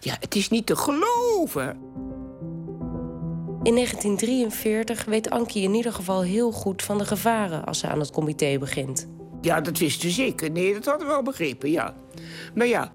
Ja, 0.00 0.16
het 0.20 0.34
is 0.34 0.48
niet 0.48 0.66
te 0.66 0.76
geloven. 0.76 1.78
In 3.64 3.74
1943 3.74 5.04
weet 5.04 5.30
Ankie 5.30 5.62
in 5.62 5.74
ieder 5.74 5.92
geval 5.92 6.22
heel 6.22 6.52
goed 6.52 6.82
van 6.82 6.98
de 6.98 7.04
gevaren 7.04 7.64
als 7.64 7.78
ze 7.78 7.88
aan 7.88 7.98
het 7.98 8.10
comité 8.10 8.58
begint. 8.58 9.08
Ja, 9.40 9.60
dat 9.60 9.78
wisten 9.78 10.00
ze 10.00 10.14
zeker. 10.14 10.50
Nee, 10.50 10.72
dat 10.72 10.84
hadden 10.84 11.06
we 11.06 11.12
wel 11.12 11.22
begrepen, 11.22 11.70
ja. 11.70 11.94
Maar 12.54 12.66
ja. 12.66 12.92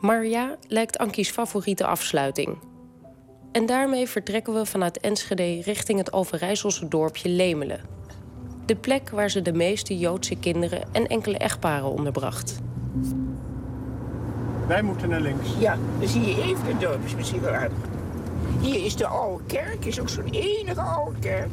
Maar 0.00 0.26
ja, 0.26 0.56
lijkt 0.68 0.98
Ankie's 0.98 1.30
favoriete 1.30 1.86
afsluiting. 1.86 2.58
En 3.52 3.66
daarmee 3.66 4.06
vertrekken 4.06 4.54
we 4.54 4.66
vanuit 4.66 5.00
Enschede 5.00 5.62
richting 5.62 5.98
het 5.98 6.12
Overijsselse 6.12 6.88
dorpje 6.88 7.28
Lemelen. 7.28 7.80
De 8.66 8.76
plek 8.76 9.10
waar 9.10 9.30
ze 9.30 9.42
de 9.42 9.52
meeste 9.52 9.98
Joodse 9.98 10.36
kinderen 10.36 10.82
en 10.92 11.06
enkele 11.06 11.38
echtparen 11.38 11.90
onderbracht. 11.90 12.58
Wij 14.66 14.82
moeten 14.82 15.08
naar 15.08 15.20
links. 15.20 15.48
Ja, 15.58 15.78
dan 15.98 16.08
zie 16.08 16.20
je 16.20 16.42
even 16.42 16.66
het 16.66 16.80
dorp, 16.80 17.04
is 17.04 17.14
misschien 17.14 17.40
wel 17.40 17.52
aardig. 17.52 17.89
Hier 18.60 18.84
is 18.84 18.96
de 18.96 19.06
oude 19.06 19.44
kerk, 19.46 19.84
is 19.84 20.00
ook 20.00 20.08
zo'n 20.08 20.28
enige 20.30 20.80
oude 20.80 21.18
kerk. 21.18 21.50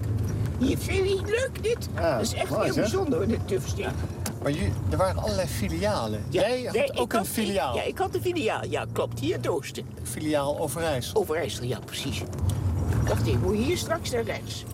Hier 0.59 0.77
vind 0.77 1.09
je 1.09 1.21
leuk 1.25 1.63
dit? 1.63 1.89
dat 1.95 2.21
is 2.21 2.33
echt 2.33 2.57
heel 2.57 2.73
bijzonder, 2.73 3.27
dit 3.27 3.47
Tufstein. 3.47 3.93
Maar 4.41 4.51
je, 4.51 4.69
er 4.89 4.97
waren 4.97 5.21
allerlei 5.21 5.47
filialen. 5.47 6.25
Jij 6.29 6.63
had 6.63 6.73
nee, 6.73 6.93
ook 6.93 7.13
ik 7.13 7.19
een 7.19 7.25
filiaal. 7.25 7.75
Ja, 7.75 7.83
ik 7.83 7.97
had 7.97 8.15
een 8.15 8.21
filiaal. 8.21 8.65
Ja, 8.65 8.85
klopt. 8.91 9.19
Hier 9.19 9.29
in 9.29 9.35
het 9.35 9.47
oosten. 9.47 9.85
Filiaal 10.03 10.59
Overijssel. 10.59 11.19
Overijssel, 11.19 11.65
ja, 11.65 11.79
precies. 11.85 12.23
Wacht 13.07 13.27
even, 13.27 13.41
moet 13.41 13.57
je 13.57 13.63
hier 13.63 13.77
straks 13.77 14.11
naar 14.11 14.23
rechts. 14.23 14.65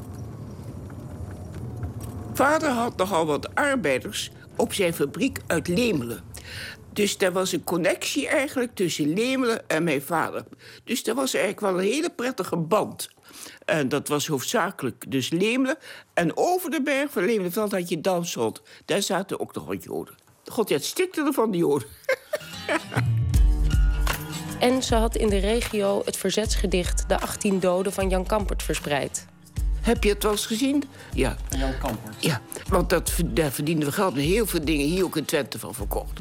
Vader 2.34 2.70
had 2.70 2.96
nogal 2.98 3.26
wat 3.26 3.56
arbeiders 3.56 4.32
op 4.56 4.74
zijn 4.74 4.94
fabriek 4.94 5.40
uit 5.48 5.68
Lemelen. 5.68 6.20
Dus 6.94 7.18
er 7.18 7.32
was 7.32 7.52
een 7.52 7.64
connectie 7.64 8.28
eigenlijk 8.28 8.76
tussen 8.76 9.14
Lemelen 9.14 9.70
en 9.70 9.84
mijn 9.84 10.02
vader. 10.02 10.44
Dus 10.84 11.04
er 11.04 11.16
was 11.16 11.34
eigenlijk 11.34 11.66
wel 11.66 11.80
een 11.80 11.92
hele 11.92 12.10
prettige 12.10 12.58
band. 12.58 13.10
En 13.66 13.90
dat 13.90 14.08
was 14.08 14.28
hoofdzakelijk 14.28 15.12
dus 15.12 15.30
Lemelen. 15.30 15.78
En 16.14 16.38
over 16.38 16.72
de 16.72 16.82
berg 16.82 17.12
van 17.12 17.26
Lemelenveld 17.26 17.72
had 17.72 17.90
je 17.90 18.02
Damshold. 18.02 18.62
Daar 18.86 19.02
zaten 19.02 19.40
ook 19.40 19.54
nog 19.54 19.66
wat 19.66 19.84
Joden. 19.84 20.16
God, 20.46 20.70
ja, 20.70 20.76
het 20.76 20.86
stikte 20.86 21.22
er 21.22 21.34
van 21.34 21.52
die 21.52 21.62
Joden. 21.62 21.88
En 24.60 24.84
ze 24.84 24.96
had 24.96 25.16
in 25.16 25.30
de 25.30 25.38
regio 25.38 26.02
het 26.06 26.18
verzetsgedicht 26.18 27.10
De 27.10 27.20
18 27.20 27.60
Doden 27.60 27.94
van 27.94 28.10
Jan 28.10 28.26
Kampert 28.26 28.64
verspreid. 28.64 29.26
Heb 29.82 30.04
je 30.04 30.10
het 30.10 30.24
wel 30.24 30.32
eens 30.32 30.46
gezien? 30.46 30.84
Ja. 31.14 31.36
Jan 31.58 31.78
Kampert. 31.78 32.16
Ja, 32.20 32.42
want 32.68 32.90
dat, 32.90 33.14
daar 33.26 33.52
verdienden 33.52 33.88
we 33.88 33.94
geld 33.94 34.16
met 34.16 34.24
heel 34.24 34.46
veel 34.46 34.66
dingen 34.66 34.86
hier 34.86 35.04
ook 35.04 35.18
in 35.18 35.26
Twente 35.26 35.60
van 35.60 35.74
verkocht. 35.74 36.20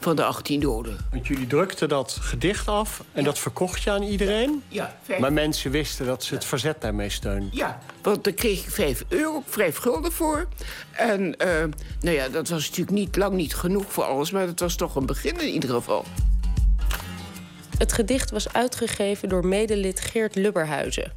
Van 0.00 0.16
de 0.16 0.24
18 0.24 0.60
doden. 0.60 0.96
Want 1.10 1.26
jullie 1.26 1.46
drukten 1.46 1.88
dat 1.88 2.18
gedicht 2.20 2.68
af 2.68 3.02
en 3.12 3.24
dat 3.24 3.38
verkocht 3.38 3.82
je 3.82 3.90
aan 3.90 4.02
iedereen. 4.02 4.62
Ja, 4.68 4.96
vijf, 5.02 5.20
Maar 5.20 5.32
mensen 5.32 5.70
wisten 5.70 6.06
dat 6.06 6.24
ze 6.24 6.34
het 6.34 6.44
verzet 6.44 6.80
daarmee 6.80 7.08
steunden. 7.10 7.48
ja, 7.52 7.78
want 8.02 8.24
daar 8.24 8.32
kreeg 8.32 8.64
ik 8.64 8.70
5 8.70 9.04
euro, 9.08 9.42
5 9.46 9.76
gulden 9.76 10.12
voor. 10.12 10.46
En 10.90 11.36
eh, 11.36 11.48
nou 12.00 12.16
ja, 12.16 12.28
dat 12.28 12.48
was 12.48 12.64
natuurlijk 12.68 12.96
niet, 12.96 13.16
lang 13.16 13.34
niet 13.34 13.54
genoeg 13.54 13.92
voor 13.92 14.04
alles, 14.04 14.30
maar 14.30 14.46
het 14.46 14.60
was 14.60 14.74
toch 14.76 14.94
een 14.96 15.06
begin 15.06 15.40
in 15.40 15.48
ieder 15.52 15.70
geval. 15.70 16.04
Het 17.78 17.92
gedicht 17.92 18.30
was 18.30 18.52
uitgegeven 18.52 19.28
door 19.28 19.46
medelid 19.46 20.00
Geert 20.00 20.34
Lubberhuizen, 20.34 21.12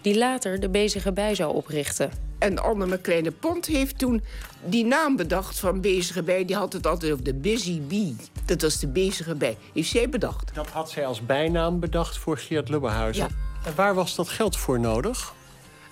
die 0.00 0.18
later 0.18 0.60
de 0.60 0.68
Bezige 0.68 1.12
Bij 1.12 1.34
zou 1.34 1.54
oprichten. 1.54 2.10
En 2.38 2.58
Anne 2.58 2.98
Kleine 2.98 3.30
Pont 3.30 3.66
heeft 3.66 3.98
toen 3.98 4.22
die 4.64 4.84
naam 4.84 5.16
bedacht 5.16 5.58
van 5.58 5.80
Bezige 5.80 6.22
Bij. 6.22 6.44
Die 6.44 6.56
had 6.56 6.72
het 6.72 6.86
altijd 6.86 7.12
over 7.12 7.24
de 7.24 7.34
Busy 7.34 7.80
Bee. 7.80 8.16
Dat 8.44 8.62
was 8.62 8.78
de 8.78 8.88
Bezige 8.88 9.34
Bij. 9.34 9.56
Heeft 9.72 9.90
zij 9.90 10.08
bedacht. 10.08 10.54
Dat 10.54 10.68
had 10.68 10.90
zij 10.90 11.06
als 11.06 11.26
bijnaam 11.26 11.80
bedacht 11.80 12.18
voor 12.18 12.38
Geert 12.38 12.68
Lubberhuizen. 12.68 13.24
Ja. 13.24 13.68
En 13.68 13.74
waar 13.74 13.94
was 13.94 14.14
dat 14.14 14.28
geld 14.28 14.56
voor 14.56 14.80
nodig? 14.80 15.34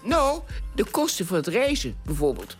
Nou, 0.04 0.40
de 0.74 0.84
kosten 0.84 1.26
voor 1.26 1.36
het 1.36 1.46
reizen 1.46 1.96
bijvoorbeeld. 2.04 2.56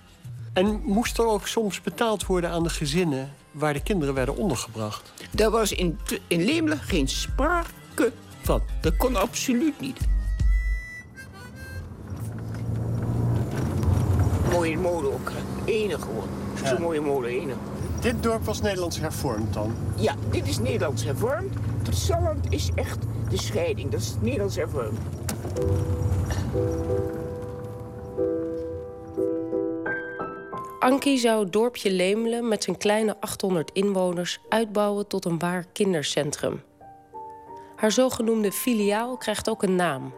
En 0.53 0.81
moest 0.85 1.19
er 1.19 1.27
ook 1.27 1.47
soms 1.47 1.81
betaald 1.81 2.27
worden 2.27 2.51
aan 2.51 2.63
de 2.63 2.71
gezinnen 2.71 3.33
waar 3.51 3.73
de 3.73 3.83
kinderen 3.83 4.15
werden 4.15 4.37
ondergebracht? 4.37 5.13
Daar 5.31 5.51
was 5.51 5.73
in, 5.73 5.99
in 6.27 6.45
Lemelen 6.45 6.79
geen 6.79 7.09
sprake 7.09 8.13
van. 8.43 8.63
Dat 8.81 8.97
kon 8.97 9.17
absoluut 9.17 9.81
niet. 9.81 9.99
Mooie 14.51 14.79
molen 14.79 15.13
ook. 15.13 15.31
Enig. 15.73 16.07
Zo'n 16.65 16.81
mooie 16.81 17.01
molen, 17.01 17.31
enig. 17.31 17.57
Dit 18.01 18.23
dorp 18.23 18.45
was 18.45 18.61
Nederlands 18.61 19.01
hervormd 19.01 19.55
dan. 19.55 19.75
Ja, 19.97 20.15
dit 20.31 20.49
is 20.49 20.59
Nederlands 20.59 21.05
hervormd. 21.05 21.55
Het 21.85 21.97
Salland 21.97 22.47
is 22.49 22.71
echt 22.75 22.99
de 23.31 23.37
scheiding. 23.39 23.91
Dat 23.91 24.01
is 24.01 24.15
Nederlands 24.21 24.57
hervormd. 24.57 24.99
Ankie 30.79 31.19
zou 31.19 31.43
het 31.43 31.53
dorpje 31.53 31.91
Lemelen 31.91 32.49
met 32.49 32.65
zijn 32.65 32.77
kleine 32.77 33.17
800 33.21 33.71
inwoners 33.73 34.41
uitbouwen 34.49 35.07
tot 35.07 35.25
een 35.25 35.39
waar 35.39 35.65
kindercentrum. 35.73 36.63
Haar 37.77 37.93
zogenoemde 37.93 38.53
filiaal 38.53 39.17
krijgt 39.17 39.49
ook 39.49 39.63
een 39.63 39.77
naam: 39.77 40.13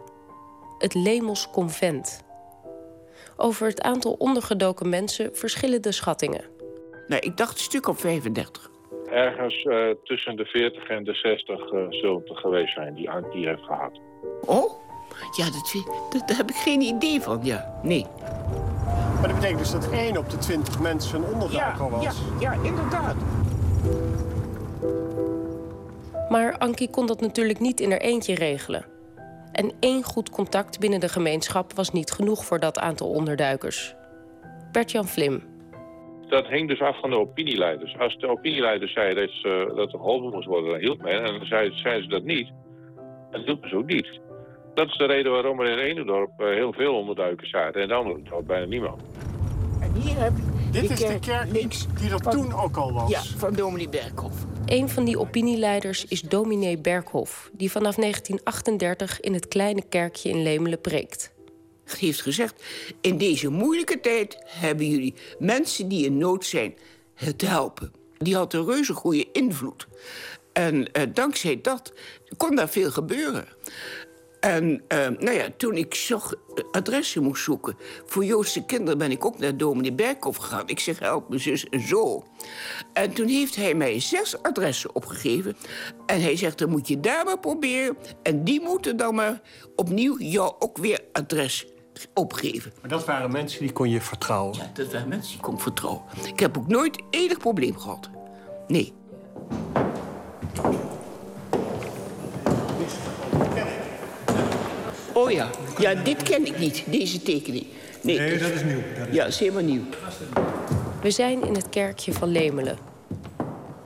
het 0.77 0.93
Lemels 0.93 1.49
Convent. 1.51 2.24
Over 3.37 3.67
het 3.67 3.81
aantal 3.81 4.15
ondergedoken 4.17 4.89
mensen 4.89 5.35
verschillen 5.35 5.81
de 5.81 5.91
schattingen. 5.91 6.43
Nou, 7.07 7.21
ik 7.21 7.37
dacht 7.37 7.51
een 7.51 7.63
stuk 7.63 7.87
op 7.87 7.97
35. 7.99 8.69
Ergens 9.11 9.63
eh, 9.63 9.89
tussen 10.03 10.35
de 10.35 10.45
40 10.45 10.87
en 10.87 11.03
de 11.03 11.13
60 11.13 11.59
eh 11.59 11.85
zullen 11.89 12.15
het 12.15 12.29
er 12.29 12.35
geweest 12.35 12.73
zijn 12.73 12.93
die 12.93 13.09
Ankie 13.09 13.47
heeft 13.47 13.63
gehad. 13.63 13.99
Oh? 14.45 14.83
Ja, 15.37 15.45
dat, 15.45 15.83
dat, 16.09 16.27
daar 16.27 16.37
heb 16.37 16.49
ik 16.49 16.55
geen 16.55 16.81
idee 16.81 17.21
van, 17.21 17.39
ja. 17.43 17.79
Nee. 17.83 18.05
Maar 19.19 19.27
dat 19.27 19.35
betekent 19.35 19.59
dus 19.59 19.71
dat 19.71 19.91
1 19.91 20.17
op 20.17 20.29
de 20.29 20.37
20 20.37 20.79
mensen 20.79 21.23
een 21.23 21.33
onderduiker 21.33 21.89
was. 21.89 22.03
ja, 22.03 22.11
ja, 22.39 22.53
inderdaad. 22.63 23.15
Maar 26.29 26.57
Ankie 26.57 26.89
kon 26.89 27.05
dat 27.05 27.21
natuurlijk 27.21 27.59
niet 27.59 27.79
in 27.79 27.91
haar 27.91 27.99
eentje 27.99 28.35
regelen. 28.35 28.85
En 29.55 29.71
één 29.79 30.03
goed 30.03 30.29
contact 30.29 30.79
binnen 30.79 30.99
de 30.99 31.09
gemeenschap 31.09 31.73
was 31.73 31.91
niet 31.91 32.11
genoeg 32.11 32.45
voor 32.45 32.59
dat 32.59 32.79
aantal 32.79 33.09
onderduikers. 33.09 33.95
Bert-Jan 34.71 35.07
Vlim. 35.07 35.43
Dat 36.29 36.47
hing 36.47 36.67
dus 36.67 36.81
af 36.81 36.99
van 36.99 37.09
de 37.09 37.19
opinieleiders. 37.19 37.95
Als 37.99 38.17
de 38.17 38.27
opinieleiders 38.29 38.93
zeiden 38.93 39.25
dat, 39.25 39.35
ze, 39.35 39.71
dat 39.75 39.93
er 39.93 39.99
geholpen 39.99 40.29
moest 40.31 40.47
worden, 40.47 40.69
dan 40.71 40.79
hielp 40.79 41.01
men. 41.01 41.23
En 41.23 41.37
dan 41.37 41.45
zeiden, 41.45 41.77
zeiden 41.79 42.03
ze 42.03 42.09
dat 42.09 42.23
niet, 42.23 42.47
dan 43.31 43.41
hielpen 43.41 43.69
ze 43.69 43.75
ook 43.75 43.85
niet. 43.85 44.19
Dat 44.73 44.87
is 44.87 44.97
de 44.97 45.05
reden 45.05 45.31
waarom 45.31 45.59
er 45.59 45.65
in 45.65 45.77
het 45.77 45.87
ene 45.87 46.05
dorp 46.05 46.31
eh, 46.39 46.47
heel 46.47 46.73
veel 46.73 46.93
onderduikers 46.95 47.49
zaten 47.49 47.73
en 47.81 47.81
in 47.81 47.89
het 47.89 47.97
andere 48.05 48.21
dorp 48.29 48.47
bijna 48.47 48.65
niemand. 48.65 49.01
En 49.81 49.93
hier 50.01 50.17
heb 50.23 50.33
je 50.35 50.69
Dit 50.71 50.87
de 50.87 50.93
is 50.93 50.99
de 50.99 51.19
kerk 51.19 51.51
links. 51.51 51.87
die 51.99 52.11
er 52.11 52.19
van- 52.23 52.31
toen 52.31 52.53
ook 52.53 52.77
al 52.77 52.93
was. 52.93 53.09
Ja, 53.09 53.21
van 53.37 53.53
dominee 53.53 53.89
Berghoff. 53.89 54.45
Een 54.65 54.89
van 54.89 55.05
die 55.05 55.19
opinieleiders 55.19 56.05
is 56.05 56.21
dominee 56.21 56.77
Berghoff... 56.77 57.49
die 57.53 57.71
vanaf 57.71 57.95
1938 57.95 59.19
in 59.19 59.33
het 59.33 59.47
kleine 59.47 59.83
kerkje 59.89 60.29
in 60.29 60.43
Lemelen 60.43 60.81
preekt. 60.81 61.31
Het 61.83 61.97
heeft 61.97 62.21
gezegd, 62.21 62.63
in 63.01 63.17
deze 63.17 63.49
moeilijke 63.49 63.99
tijd 63.99 64.37
hebben 64.45 64.89
jullie 64.89 65.13
mensen 65.39 65.87
die 65.87 66.05
in 66.05 66.17
nood 66.17 66.45
zijn 66.45 66.75
het 67.13 67.41
helpen. 67.41 67.93
Die 68.17 68.35
had 68.35 68.53
een 68.53 68.65
reuze 68.65 68.93
goede 68.93 69.31
invloed. 69.31 69.87
En 70.53 70.91
eh, 70.91 71.03
dankzij 71.13 71.61
dat 71.61 71.93
kon 72.37 72.55
daar 72.55 72.69
veel 72.69 72.91
gebeuren. 72.91 73.47
En 74.45 74.81
eh, 74.87 75.07
nou 75.07 75.31
ja, 75.31 75.47
toen 75.57 75.75
ik 75.75 75.95
zocht, 75.95 76.33
eh, 76.33 76.63
adressen 76.71 77.23
moest 77.23 77.43
zoeken 77.43 77.77
voor 78.05 78.25
Joodse 78.25 78.65
kinderen... 78.65 78.97
ben 78.97 79.11
ik 79.11 79.25
ook 79.25 79.39
naar 79.39 79.57
dominee 79.57 79.93
Berkhoff 79.93 80.37
gegaan. 80.37 80.67
Ik 80.67 80.79
zeg, 80.79 80.99
help 80.99 81.29
mijn 81.29 81.41
zus 81.41 81.69
en 81.69 81.87
zo. 81.87 82.23
En 82.93 83.13
toen 83.13 83.27
heeft 83.27 83.55
hij 83.55 83.73
mij 83.73 83.99
zes 83.99 84.41
adressen 84.41 84.95
opgegeven. 84.95 85.57
En 86.05 86.21
hij 86.21 86.35
zegt, 86.35 86.57
dan 86.57 86.69
moet 86.69 86.87
je 86.87 86.99
daar 86.99 87.25
maar 87.25 87.39
proberen. 87.39 87.97
En 88.23 88.43
die 88.43 88.61
moeten 88.61 88.97
dan 88.97 89.15
maar 89.15 89.41
opnieuw 89.75 90.19
jou 90.19 90.53
ook 90.59 90.77
weer 90.77 90.99
adres 91.11 91.67
opgeven. 92.13 92.73
Maar 92.81 92.89
dat 92.89 93.05
waren 93.05 93.31
mensen 93.31 93.59
die 93.59 93.71
kon 93.71 93.89
je 93.89 94.01
vertrouwen. 94.01 94.57
Ja, 94.57 94.69
dat 94.73 94.91
waren 94.91 95.07
mensen 95.07 95.27
die 95.27 95.37
ik 95.37 95.43
kon 95.43 95.59
vertrouwen. 95.59 96.03
Ik 96.25 96.39
heb 96.39 96.57
ook 96.57 96.67
nooit 96.67 97.03
enig 97.09 97.37
probleem 97.37 97.77
gehad. 97.77 98.09
Nee. 98.67 98.93
Oh 105.25 105.31
ja, 105.31 105.49
ja, 105.79 105.93
dit 105.93 106.23
ken 106.23 106.45
ik 106.45 106.59
niet, 106.59 106.83
deze 106.87 107.21
tekening. 107.21 107.65
Nee, 108.01 108.19
Nee, 108.19 108.37
dat 108.37 108.49
is 108.49 108.63
nieuw. 108.63 108.81
Dat 108.97 109.07
is- 109.07 109.13
Ja, 109.15 109.23
dat 109.23 109.27
is 109.33 109.39
helemaal 109.39 109.63
nieuw. 109.63 109.81
We 111.01 111.11
zijn 111.11 111.43
in 111.45 111.53
het 111.55 111.69
kerkje 111.69 112.13
van 112.13 112.31
Lemelen. 112.31 112.77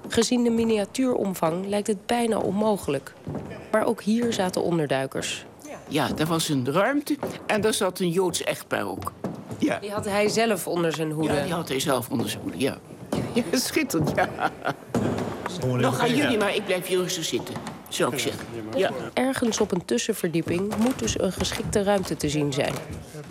Gezien 0.07 0.43
de 0.43 0.49
miniatuuromvang 0.49 1.65
lijkt 1.67 1.87
het 1.87 2.05
bijna 2.05 2.37
onmogelijk. 2.37 3.13
Maar 3.71 3.85
ook 3.85 4.01
hier 4.01 4.33
zaten 4.33 4.63
onderduikers. 4.63 5.45
Ja, 5.87 6.07
daar 6.15 6.27
was 6.27 6.49
een 6.49 6.71
ruimte 6.71 7.17
en 7.45 7.61
daar 7.61 7.73
zat 7.73 7.99
een 7.99 8.09
Joods 8.09 8.43
echtpaar 8.43 8.87
ook. 8.89 9.11
Ja, 9.57 9.79
Die 9.79 9.91
had 9.91 10.05
hij 10.05 10.27
zelf 10.29 10.67
onder 10.67 10.93
zijn 10.93 11.11
hoede. 11.11 11.33
ja 11.33 11.43
die 11.43 11.53
had 11.53 11.67
hij 11.67 11.79
zelf 11.79 12.09
onder 12.09 12.29
zijn 12.29 12.41
hoede, 12.43 12.59
ja. 12.59 12.77
Ja, 13.33 13.43
schitterend, 13.51 14.11
ja. 14.15 14.29
Even 15.77 15.93
gaan 15.93 16.15
jullie 16.15 16.37
maar, 16.37 16.55
ik 16.55 16.65
blijf 16.65 16.87
hier 16.87 16.97
rustig 16.97 17.25
zitten, 17.25 17.55
zou 17.89 18.13
ik 18.13 18.19
zeggen. 18.19 18.45
Ja. 18.75 18.91
Ergens 19.13 19.59
op 19.59 19.71
een 19.71 19.85
tussenverdieping 19.85 20.75
moet 20.77 20.99
dus 20.99 21.19
een 21.19 21.31
geschikte 21.31 21.83
ruimte 21.83 22.17
te 22.17 22.29
zien 22.29 22.53
zijn. 22.53 22.73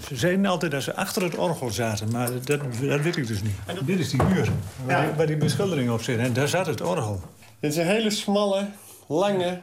Ze 0.06 0.16
zeiden 0.16 0.46
altijd 0.46 0.72
dat 0.72 0.82
ze 0.82 0.94
achter 0.94 1.22
het 1.22 1.36
orgel 1.36 1.70
zaten, 1.70 2.10
maar 2.10 2.30
dat, 2.32 2.46
dat 2.46 3.00
weet 3.02 3.16
ik 3.16 3.26
dus 3.26 3.42
niet. 3.42 3.86
Dit 3.86 3.98
is 3.98 4.10
die 4.10 4.22
muur 4.22 4.52
waar, 4.84 5.06
die, 5.06 5.14
waar 5.14 5.26
die 5.26 5.36
beschildering 5.36 5.90
op 5.90 6.02
zit. 6.02 6.18
En 6.18 6.32
daar 6.32 6.48
zat 6.48 6.66
het 6.66 6.80
orgel. 6.80 7.20
Dit 7.60 7.70
is 7.70 7.76
een 7.76 7.86
hele 7.86 8.10
smalle, 8.10 8.68
lange 9.06 9.60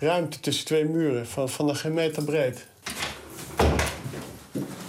ruimte 0.00 0.40
tussen 0.40 0.64
twee 0.64 0.84
muren 0.84 1.26
van, 1.26 1.48
van 1.48 1.76
een 1.82 1.94
meter 1.94 2.24
breed. 2.24 2.66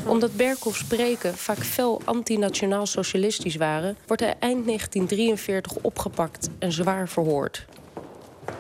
Omdat 0.06 0.36
Berkhoffs 0.36 0.80
spreken 0.80 1.38
vaak 1.38 1.58
fel 1.58 2.02
antinationaal 2.04 2.86
socialistisch 2.86 3.56
waren, 3.56 3.98
wordt 4.08 4.22
hij 4.22 4.36
eind 4.40 4.66
1943 4.66 5.76
opgepakt 5.82 6.50
en 6.60 6.72
zwaar 6.72 7.10
verhoord. 7.10 7.66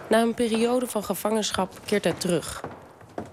Na 0.09 0.21
een 0.21 0.33
periode 0.33 0.87
van 0.87 1.03
gevangenschap 1.03 1.79
keert 1.85 2.03
hij 2.03 2.13
terug. 2.13 2.63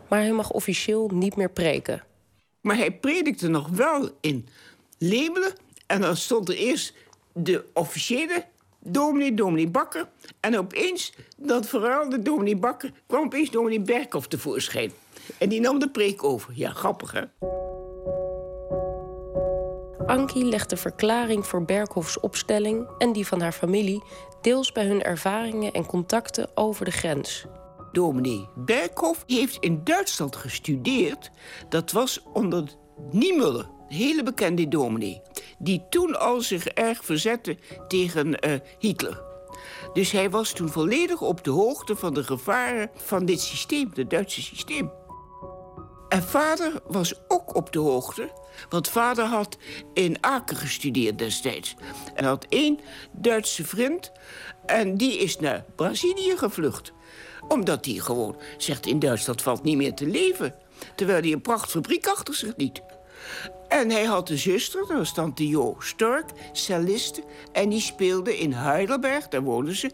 Maar 0.08 0.20
hij 0.20 0.32
mag 0.32 0.50
officieel 0.50 1.10
niet 1.12 1.36
meer 1.36 1.50
preken. 1.50 2.04
Maar 2.60 2.76
hij 2.76 2.92
predikte 2.92 3.48
nog 3.48 3.68
wel 3.68 4.08
in 4.20 4.48
Lemelen. 4.98 5.52
En 5.86 6.00
dan 6.00 6.16
stond 6.16 6.48
er 6.48 6.54
eerst 6.54 6.94
de 7.32 7.64
officiële 7.72 8.44
dominee, 8.78 9.34
dominee 9.34 9.68
Bakker. 9.68 10.08
En 10.40 10.58
opeens, 10.58 11.12
dat 11.36 11.66
verhaal, 11.66 12.08
de 12.08 12.22
dominee 12.22 12.56
Bakker... 12.56 12.92
kwam 13.06 13.24
opeens 13.24 13.50
dominee 13.50 13.80
Berkhoff 13.80 14.26
tevoorschijn. 14.26 14.92
En 15.38 15.48
die 15.48 15.60
nam 15.60 15.78
de 15.78 15.90
preek 15.90 16.24
over. 16.24 16.52
Ja, 16.54 16.70
grappig, 16.70 17.12
hè? 17.12 17.22
Ankie 20.06 20.44
legt 20.44 20.70
de 20.70 20.76
verklaring 20.76 21.46
voor 21.46 21.64
Berkhoffs 21.64 22.20
opstelling 22.20 22.86
en 22.98 23.12
die 23.12 23.26
van 23.26 23.40
haar 23.40 23.52
familie 23.52 24.02
deels 24.42 24.72
bij 24.72 24.86
hun 24.86 25.02
ervaringen 25.02 25.72
en 25.72 25.86
contacten 25.86 26.50
over 26.54 26.84
de 26.84 26.90
grens. 26.90 27.44
Dominee 27.92 28.48
Berkhoff 28.54 29.24
heeft 29.26 29.56
in 29.60 29.80
Duitsland 29.84 30.36
gestudeerd. 30.36 31.30
Dat 31.68 31.92
was 31.92 32.22
onder 32.32 32.64
Niemöller, 33.10 33.68
een 33.88 33.96
hele 33.96 34.22
bekende 34.22 34.68
dominee. 34.68 35.22
Die 35.58 35.82
toen 35.88 36.18
al 36.18 36.40
zich 36.40 36.66
erg 36.66 37.04
verzette 37.04 37.56
tegen 37.88 38.48
uh, 38.48 38.54
Hitler. 38.78 39.22
Dus 39.92 40.10
hij 40.10 40.30
was 40.30 40.52
toen 40.52 40.68
volledig 40.68 41.20
op 41.20 41.44
de 41.44 41.50
hoogte 41.50 41.96
van 41.96 42.14
de 42.14 42.24
gevaren 42.24 42.90
van 42.94 43.24
dit 43.24 43.40
systeem, 43.40 43.90
het 43.94 44.10
Duitse 44.10 44.42
systeem. 44.42 44.90
En 46.12 46.22
vader 46.22 46.72
was 46.86 47.14
ook 47.28 47.54
op 47.54 47.72
de 47.72 47.78
hoogte, 47.78 48.30
want 48.68 48.88
vader 48.88 49.24
had 49.24 49.56
in 49.94 50.16
Aken 50.20 50.56
gestudeerd 50.56 51.18
destijds. 51.18 51.74
En 52.14 52.24
had 52.24 52.46
één 52.48 52.80
Duitse 53.12 53.64
vriend 53.64 54.12
en 54.66 54.96
die 54.96 55.18
is 55.18 55.38
naar 55.38 55.64
Brazilië 55.76 56.36
gevlucht. 56.36 56.92
Omdat 57.48 57.84
hij 57.84 57.94
gewoon 57.94 58.36
zegt, 58.56 58.86
in 58.86 58.98
Duitsland 58.98 59.42
valt 59.42 59.62
niet 59.62 59.76
meer 59.76 59.94
te 59.94 60.06
leven. 60.06 60.54
Terwijl 60.94 61.22
hij 61.22 61.32
een 61.32 61.42
prachtfabriek 61.42 62.06
achter 62.06 62.34
zich 62.34 62.52
liet. 62.56 62.82
En 63.72 63.90
hij 63.90 64.04
had 64.04 64.28
een 64.28 64.38
zuster, 64.38 64.86
dat 64.86 64.96
was 64.96 65.12
tante 65.12 65.48
Jo 65.48 65.76
Stork, 65.78 66.30
celliste. 66.52 67.22
En 67.52 67.68
die 67.68 67.80
speelde 67.80 68.38
in 68.38 68.52
Heidelberg, 68.52 69.28
daar 69.28 69.42
woonden 69.42 69.76
ze, 69.76 69.90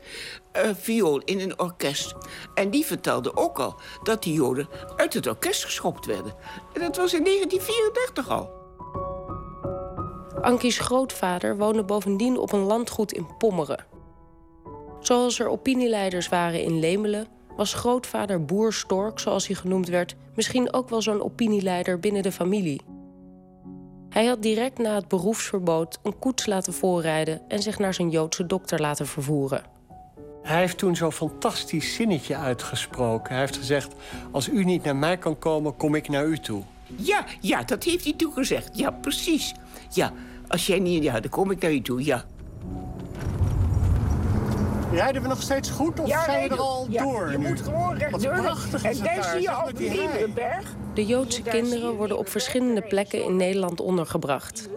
uh, 0.56 0.62
viool 0.74 1.18
in 1.24 1.40
een 1.40 1.58
orkest. 1.58 2.14
En 2.54 2.70
die 2.70 2.84
vertelde 2.84 3.36
ook 3.36 3.58
al 3.58 3.80
dat 4.02 4.22
die 4.22 4.32
Joden 4.32 4.68
uit 4.96 5.14
het 5.14 5.26
orkest 5.26 5.64
geschopt 5.64 6.06
werden. 6.06 6.34
En 6.72 6.80
dat 6.80 6.96
was 6.96 7.14
in 7.14 7.24
1934 7.24 8.28
al. 8.28 8.50
Ankies 10.40 10.78
grootvader 10.78 11.56
woonde 11.56 11.84
bovendien 11.84 12.38
op 12.38 12.52
een 12.52 12.64
landgoed 12.64 13.12
in 13.12 13.36
Pommeren. 13.36 13.86
Zoals 15.00 15.38
er 15.38 15.48
opinieleiders 15.48 16.28
waren 16.28 16.62
in 16.62 16.78
Lemelen, 16.78 17.26
was 17.56 17.74
grootvader 17.74 18.44
Boer 18.44 18.72
Stork, 18.72 19.18
zoals 19.18 19.46
hij 19.46 19.56
genoemd 19.56 19.88
werd, 19.88 20.16
misschien 20.34 20.72
ook 20.72 20.88
wel 20.88 21.02
zo'n 21.02 21.22
opinieleider 21.22 22.00
binnen 22.00 22.22
de 22.22 22.32
familie. 22.32 22.96
Hij 24.08 24.26
had 24.26 24.42
direct 24.42 24.78
na 24.78 24.94
het 24.94 25.08
beroepsverbod 25.08 25.98
een 26.02 26.18
koets 26.18 26.46
laten 26.46 26.72
voorrijden 26.72 27.40
en 27.48 27.62
zich 27.62 27.78
naar 27.78 27.94
zijn 27.94 28.10
Joodse 28.10 28.46
dokter 28.46 28.80
laten 28.80 29.06
vervoeren. 29.06 29.62
Hij 30.42 30.58
heeft 30.58 30.78
toen 30.78 30.96
zo'n 30.96 31.12
fantastisch 31.12 31.94
zinnetje 31.94 32.36
uitgesproken. 32.36 33.30
Hij 33.30 33.40
heeft 33.40 33.56
gezegd: 33.56 33.94
Als 34.30 34.48
u 34.48 34.64
niet 34.64 34.84
naar 34.84 34.96
mij 34.96 35.16
kan 35.16 35.38
komen, 35.38 35.76
kom 35.76 35.94
ik 35.94 36.08
naar 36.08 36.26
u 36.26 36.38
toe. 36.38 36.62
Ja, 36.96 37.24
ja, 37.40 37.62
dat 37.62 37.84
heeft 37.84 38.04
hij 38.04 38.14
toen 38.16 38.32
gezegd. 38.32 38.78
Ja, 38.78 38.90
precies. 38.90 39.54
Ja, 39.90 40.12
als 40.48 40.66
jij 40.66 40.78
niet. 40.78 41.02
Ja, 41.02 41.20
dan 41.20 41.30
kom 41.30 41.50
ik 41.50 41.62
naar 41.62 41.72
u 41.72 41.80
toe, 41.82 42.04
ja. 42.04 42.24
Rijden 44.92 45.22
we 45.22 45.28
nog 45.28 45.42
steeds 45.42 45.70
goed 45.70 46.00
of 46.00 46.08
zijn 46.08 46.48
we 46.48 46.54
er 46.54 46.60
al 46.60 46.86
ja, 46.90 47.02
door? 47.02 47.30
Je 47.30 47.38
moet 47.38 47.60
gewoon 47.60 47.96
rechtdoor. 47.96 48.32
En 48.82 49.02
daar 49.02 49.24
zie 49.24 49.40
je 49.40 49.50
al 49.50 49.74
die 49.74 50.28
berg. 50.28 50.74
De 50.94 51.06
Joodse 51.06 51.42
kinderen 51.42 51.94
worden 51.94 52.18
op 52.18 52.28
verschillende 52.28 52.82
plekken 52.82 53.24
in 53.24 53.36
Nederland 53.36 53.80
ondergebracht. 53.80 54.68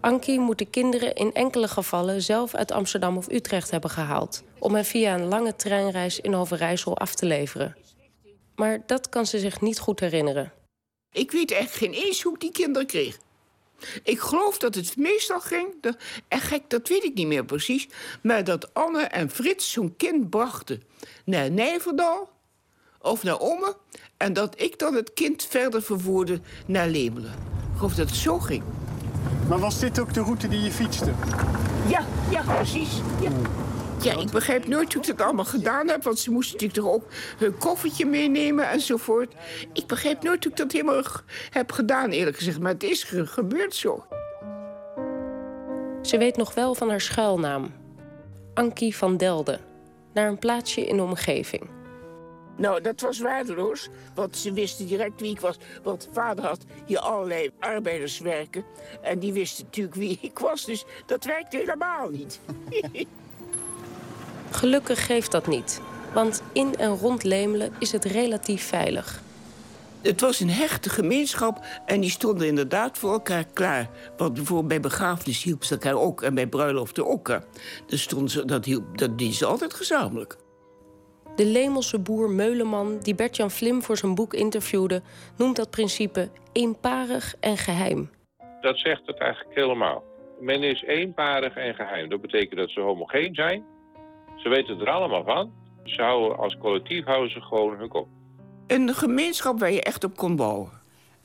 Ankie 0.00 0.40
moet 0.40 0.58
de 0.58 0.64
kinderen 0.64 1.14
in 1.14 1.34
enkele 1.34 1.68
gevallen 1.68 2.22
zelf 2.22 2.54
uit 2.54 2.72
Amsterdam 2.72 3.16
of 3.16 3.30
Utrecht 3.30 3.70
hebben 3.70 3.90
gehaald... 3.90 4.42
om 4.58 4.74
hen 4.74 4.84
via 4.84 5.14
een 5.14 5.28
lange 5.28 5.56
treinreis 5.56 6.20
in 6.20 6.34
Overijssel 6.34 6.98
af 6.98 7.14
te 7.14 7.26
leveren. 7.26 7.76
Maar 8.54 8.82
dat 8.86 9.08
kan 9.08 9.26
ze 9.26 9.38
zich 9.38 9.60
niet 9.60 9.78
goed 9.78 10.00
herinneren. 10.00 10.52
Ik 11.12 11.30
weet 11.30 11.50
echt 11.50 11.74
geen 11.74 11.92
eens 11.92 12.22
hoe 12.22 12.34
ik 12.34 12.40
die 12.40 12.52
kinderen 12.52 12.86
kreeg. 12.86 13.18
Ik 14.02 14.20
geloof 14.20 14.58
dat 14.58 14.74
het 14.74 14.96
meestal 14.96 15.40
ging, 15.40 15.66
en 16.28 16.40
gek, 16.40 16.62
dat 16.68 16.88
weet 16.88 17.04
ik 17.04 17.14
niet 17.14 17.26
meer 17.26 17.44
precies... 17.44 17.88
maar 18.22 18.44
dat 18.44 18.74
Anne 18.74 19.02
en 19.02 19.30
Frits 19.30 19.72
zo'n 19.72 19.96
kind 19.96 20.30
brachten 20.30 20.82
naar 21.24 21.50
Nijverdal 21.50 22.30
of 23.00 23.22
naar 23.22 23.38
Omme... 23.38 23.76
en 24.16 24.32
dat 24.32 24.60
ik 24.60 24.78
dan 24.78 24.94
het 24.94 25.12
kind 25.14 25.46
verder 25.50 25.82
vervoerde 25.82 26.40
naar 26.66 26.88
Lemelen. 26.88 27.32
Ik 27.72 27.76
geloof 27.76 27.94
dat 27.94 28.08
het 28.08 28.18
zo 28.18 28.38
ging. 28.38 28.62
Maar 29.48 29.58
was 29.58 29.78
dit 29.78 30.00
ook 30.00 30.14
de 30.14 30.20
route 30.20 30.48
die 30.48 30.60
je 30.60 30.70
fietste? 30.70 31.12
Ja, 31.88 32.04
ja, 32.30 32.42
precies. 32.42 33.00
Ja. 33.20 33.30
Ja, 34.02 34.18
ik 34.18 34.30
begrijp 34.30 34.66
nooit 34.66 34.92
hoe 34.92 35.02
ik 35.02 35.08
dat 35.16 35.26
allemaal 35.26 35.44
gedaan 35.44 35.88
heb. 35.88 36.02
Want 36.02 36.18
ze 36.18 36.30
moesten 36.30 36.52
natuurlijk 36.52 36.82
toch 36.82 36.94
ook 36.94 37.04
hun 37.38 37.58
koffertje 37.58 38.06
meenemen 38.06 38.68
enzovoort. 38.68 39.34
Ik 39.72 39.86
begrijp 39.86 40.22
nooit 40.22 40.44
hoe 40.44 40.52
ik 40.52 40.58
dat 40.58 40.72
helemaal 40.72 41.02
heb 41.50 41.72
gedaan, 41.72 42.10
eerlijk 42.10 42.36
gezegd. 42.36 42.60
Maar 42.60 42.72
het 42.72 42.82
is 42.82 43.02
gebeurd 43.04 43.74
zo. 43.74 44.04
Ze 46.02 46.18
weet 46.18 46.36
nog 46.36 46.54
wel 46.54 46.74
van 46.74 46.88
haar 46.88 47.00
schuilnaam. 47.00 47.72
Ankie 48.54 48.96
van 48.96 49.16
Delden. 49.16 49.60
Naar 50.12 50.28
een 50.28 50.38
plaatsje 50.38 50.86
in 50.86 50.96
de 50.96 51.02
omgeving. 51.02 51.68
Nou, 52.56 52.80
dat 52.80 53.00
was 53.00 53.18
waardeloos, 53.18 53.88
want 54.14 54.36
ze 54.36 54.52
wisten 54.52 54.86
direct 54.86 55.20
wie 55.20 55.30
ik 55.30 55.40
was. 55.40 55.58
Want 55.82 56.08
vader 56.12 56.44
had 56.44 56.64
hier 56.86 56.98
allerlei 56.98 57.50
arbeiders 57.58 58.18
werken. 58.18 58.64
En 59.02 59.18
die 59.18 59.32
wisten 59.32 59.64
natuurlijk 59.64 59.96
wie 59.96 60.18
ik 60.20 60.38
was, 60.38 60.64
dus 60.64 60.84
dat 61.06 61.24
werkte 61.24 61.56
helemaal 61.56 62.08
niet. 62.08 62.40
Gelukkig 64.50 65.06
geeft 65.06 65.30
dat 65.32 65.46
niet, 65.46 65.80
want 66.12 66.42
in 66.52 66.74
en 66.76 66.96
rond 66.96 67.24
Lemelen 67.24 67.72
is 67.78 67.92
het 67.92 68.04
relatief 68.04 68.62
veilig. 68.62 69.22
Het 70.02 70.20
was 70.20 70.40
een 70.40 70.50
hechte 70.50 70.88
gemeenschap 70.88 71.66
en 71.86 72.00
die 72.00 72.10
stonden 72.10 72.46
inderdaad 72.46 72.98
voor 72.98 73.12
elkaar 73.12 73.44
klaar. 73.52 73.88
Want 74.16 74.34
bijvoorbeeld 74.34 74.68
bij 74.68 74.80
begrafenis 74.80 75.42
hielpen 75.42 75.66
ze 75.66 75.72
elkaar 75.72 75.94
ook 75.94 76.22
en 76.22 76.34
bij 76.34 76.46
bruiloften 76.46 77.06
ook. 77.06 77.40
Dus 77.86 78.02
stonden 78.02 78.30
ze, 78.30 78.44
dat, 78.44 78.64
hielp, 78.64 78.98
dat 78.98 79.18
deden 79.18 79.34
ze 79.34 79.46
altijd 79.46 79.74
gezamenlijk. 79.74 80.36
De 81.36 81.44
Lemelse 81.44 81.98
boer 81.98 82.30
Meuleman, 82.30 82.98
die 82.98 83.14
Bert-Jan 83.14 83.50
Vlim 83.50 83.82
voor 83.82 83.96
zijn 83.96 84.14
boek 84.14 84.34
interviewde... 84.34 85.02
noemt 85.36 85.56
dat 85.56 85.70
principe 85.70 86.28
eenparig 86.52 87.34
en 87.40 87.56
geheim. 87.56 88.10
Dat 88.60 88.78
zegt 88.78 89.06
het 89.06 89.18
eigenlijk 89.18 89.54
helemaal. 89.54 90.04
Men 90.40 90.62
is 90.62 90.82
eenparig 90.82 91.54
en 91.54 91.74
geheim. 91.74 92.08
Dat 92.08 92.20
betekent 92.20 92.60
dat 92.60 92.70
ze 92.70 92.80
homogeen 92.80 93.34
zijn 93.34 93.64
ze 94.42 94.48
weten 94.48 94.80
er 94.80 94.90
allemaal 94.90 95.24
van. 95.24 95.52
Ze 95.84 96.02
houden 96.02 96.38
als 96.38 96.56
collectief 96.58 97.04
houden 97.04 97.30
ze 97.30 97.40
gewoon 97.40 97.78
hun 97.78 97.88
kop. 97.88 98.08
Een 98.66 98.94
gemeenschap 98.94 99.58
waar 99.58 99.72
je 99.72 99.82
echt 99.82 100.04
op 100.04 100.16
kon 100.16 100.36
bouwen. 100.36 100.70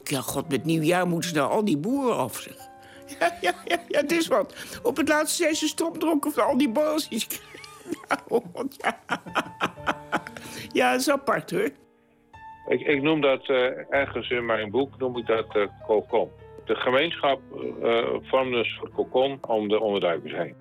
Ja, 0.04 0.22
god, 0.22 0.50
met 0.50 0.66
nieuwjaar 0.66 1.08
moeten 1.08 1.30
ze 1.30 1.36
nou 1.36 1.52
al 1.52 1.66
die 1.66 1.78
boeren 1.78 2.18
af, 2.18 2.36
zeg. 2.36 2.56
Ja, 3.20 3.38
ja, 3.42 3.54
ja, 3.66 3.78
ja, 3.88 4.00
het 4.00 4.12
is 4.12 4.28
wat. 4.28 4.80
Op 4.84 4.98
het 4.98 5.08
laatste 5.08 5.44
zijn 5.44 5.56
ze 5.56 5.68
stomdronken 5.68 6.32
van 6.32 6.46
al 6.46 6.58
die 6.58 6.70
borreltjes. 6.70 7.28
Ja, 8.10 8.18
ja. 8.82 8.98
ja, 10.72 10.92
dat 10.92 11.00
is 11.00 11.10
apart, 11.10 11.52
hoor. 11.52 11.70
Ik, 12.68 12.82
ik 12.82 13.02
noem 13.02 13.22
dat 13.22 13.50
uh, 13.50 13.94
ergens 13.94 14.30
in 14.30 14.46
mijn 14.46 14.72
boek, 14.72 14.98
noem 14.98 15.18
ik 15.18 15.26
dat 15.26 15.56
uh, 15.56 15.68
kokon. 15.88 16.30
De 16.66 16.76
gemeenschap 16.76 17.40
uh, 17.82 18.06
vormde 18.22 18.58
een 18.58 18.66
soort 18.66 18.94
kokon 18.94 19.38
om 19.48 19.68
de 19.68 19.80
onderduikers 19.80 20.34
heen. 20.34 20.56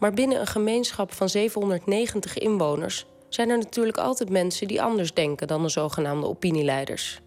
Maar 0.00 0.12
binnen 0.12 0.40
een 0.40 0.46
gemeenschap 0.46 1.12
van 1.12 1.28
790 1.28 2.38
inwoners 2.38 3.06
zijn 3.28 3.50
er 3.50 3.58
natuurlijk 3.58 3.98
altijd 3.98 4.30
mensen 4.30 4.68
die 4.68 4.82
anders 4.82 5.14
denken 5.14 5.46
dan 5.46 5.62
de 5.62 5.68
zogenaamde 5.68 6.26
opinieleiders. 6.26 7.20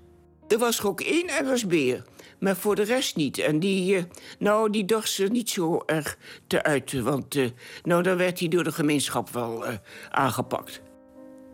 Er 0.48 0.58
was 0.58 0.80
er 0.80 0.88
ook 0.88 1.02
één 1.02 1.54
RSB'er, 1.54 2.04
maar 2.40 2.56
voor 2.56 2.76
de 2.76 2.84
rest 2.84 3.16
niet. 3.16 3.38
En 3.38 3.60
die, 3.60 3.96
uh, 3.96 4.04
nou, 4.40 4.70
die 4.70 4.86
dacht 4.86 5.10
ze 5.10 5.24
niet 5.24 5.50
zo 5.50 5.82
erg 5.86 6.18
te 6.48 6.64
uiten, 6.64 7.04
want 7.04 7.36
uh, 7.36 7.48
nou, 7.84 8.04
dan 8.04 8.18
werd 8.18 8.40
hij 8.40 8.48
door 8.48 8.64
de 8.64 8.72
gemeenschap 8.72 9.30
wel 9.30 9.68
uh, 9.68 9.74
aangepakt. 10.10 10.82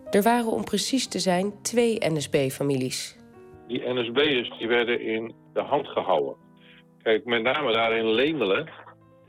Er 0.09 0.21
waren 0.21 0.51
om 0.51 0.63
precies 0.63 1.07
te 1.07 1.19
zijn 1.19 1.61
twee 1.61 1.97
NSB-families. 1.99 3.17
Die 3.67 3.93
NSB'ers 3.93 4.57
die 4.57 4.67
werden 4.67 5.01
in 5.01 5.33
de 5.53 5.61
hand 5.61 5.87
gehouden. 5.87 6.35
Kijk, 7.03 7.25
met 7.25 7.41
name 7.41 7.73
daar 7.73 7.97
in 7.97 8.11
Lemelen 8.11 8.69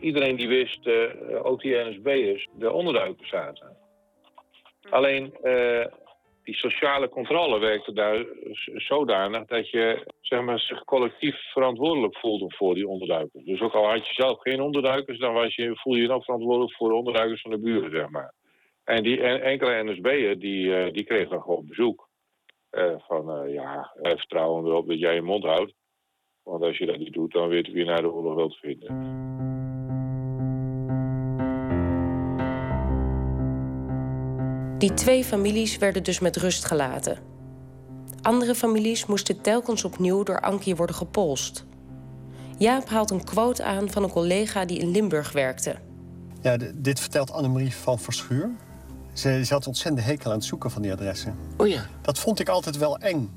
iedereen 0.00 0.36
die 0.36 0.48
wist, 0.48 0.86
uh, 0.86 1.44
ook 1.44 1.60
die 1.60 1.76
NSB'ers, 1.76 2.48
de 2.52 2.72
onderduikers 2.72 3.28
zaten. 3.28 3.76
Alleen 4.90 5.34
uh, 5.42 5.86
die 6.42 6.54
sociale 6.54 7.08
controle 7.08 7.58
werkte 7.58 7.92
daar 7.92 8.24
zodanig 8.74 9.46
dat 9.46 9.70
je 9.70 10.06
zeg 10.20 10.40
maar, 10.40 10.58
zich 10.58 10.84
collectief 10.84 11.36
verantwoordelijk 11.52 12.18
voelde 12.18 12.54
voor 12.56 12.74
die 12.74 12.88
onderduikers. 12.88 13.44
Dus 13.44 13.60
ook 13.60 13.74
al 13.74 13.90
had 13.90 14.06
je 14.06 14.14
zelf 14.14 14.40
geen 14.40 14.60
onderduikers, 14.60 15.18
dan 15.18 15.32
was 15.32 15.54
je, 15.54 15.76
voel 15.76 15.94
je 15.94 16.02
je 16.02 16.08
nog 16.08 16.24
verantwoordelijk 16.24 16.74
voor 16.74 16.88
de 16.88 16.94
onderduikers 16.94 17.40
van 17.40 17.50
de 17.50 17.58
buren, 17.58 17.90
zeg 17.90 18.08
maar. 18.08 18.34
En 18.84 19.02
die 19.02 19.20
enkele 19.22 19.84
NSB'er, 19.84 20.38
die, 20.38 20.64
uh, 20.64 20.92
die 20.92 21.04
kregen 21.04 21.30
dan 21.30 21.42
gewoon 21.42 21.66
bezoek. 21.66 22.08
Uh, 22.70 22.94
van, 22.98 23.44
uh, 23.44 23.52
ja, 23.52 23.90
vertrouwen 24.02 24.66
erop 24.66 24.88
dat 24.88 24.98
jij 24.98 25.14
je 25.14 25.22
mond 25.22 25.44
houdt. 25.44 25.74
Want 26.42 26.62
als 26.62 26.78
je 26.78 26.86
dat 26.86 26.98
niet 26.98 27.12
doet, 27.12 27.32
dan 27.32 27.48
weet 27.48 27.66
je 27.66 27.72
wie 27.72 27.84
naar 27.84 28.02
de 28.02 28.12
oorlog 28.12 28.34
wilt 28.34 28.56
vinden. 28.56 29.49
Die 34.80 34.94
twee 34.94 35.24
families 35.24 35.78
werden 35.78 36.02
dus 36.02 36.18
met 36.18 36.36
rust 36.36 36.64
gelaten. 36.64 37.18
Andere 38.22 38.54
families 38.54 39.06
moesten 39.06 39.40
telkens 39.40 39.84
opnieuw 39.84 40.22
door 40.22 40.40
Ankie 40.40 40.76
worden 40.76 40.96
gepolst. 40.96 41.64
Jaap 42.58 42.88
haalt 42.88 43.10
een 43.10 43.24
quote 43.24 43.64
aan 43.64 43.90
van 43.90 44.02
een 44.02 44.10
collega 44.10 44.64
die 44.64 44.78
in 44.78 44.90
Limburg 44.90 45.32
werkte. 45.32 45.76
Ja, 46.42 46.56
dit 46.74 47.00
vertelt 47.00 47.32
Annemarie 47.32 47.74
van 47.74 47.98
Verschuur. 47.98 48.50
Ze, 49.12 49.44
ze 49.44 49.52
had 49.52 49.66
ontzettend 49.66 50.04
hekel 50.04 50.30
aan 50.30 50.36
het 50.36 50.46
zoeken 50.46 50.70
van 50.70 50.82
die 50.82 50.92
adressen. 50.92 51.36
Oh 51.56 51.68
ja. 51.68 51.86
Dat 52.02 52.18
vond 52.18 52.40
ik 52.40 52.48
altijd 52.48 52.76
wel 52.76 52.98
eng. 52.98 53.30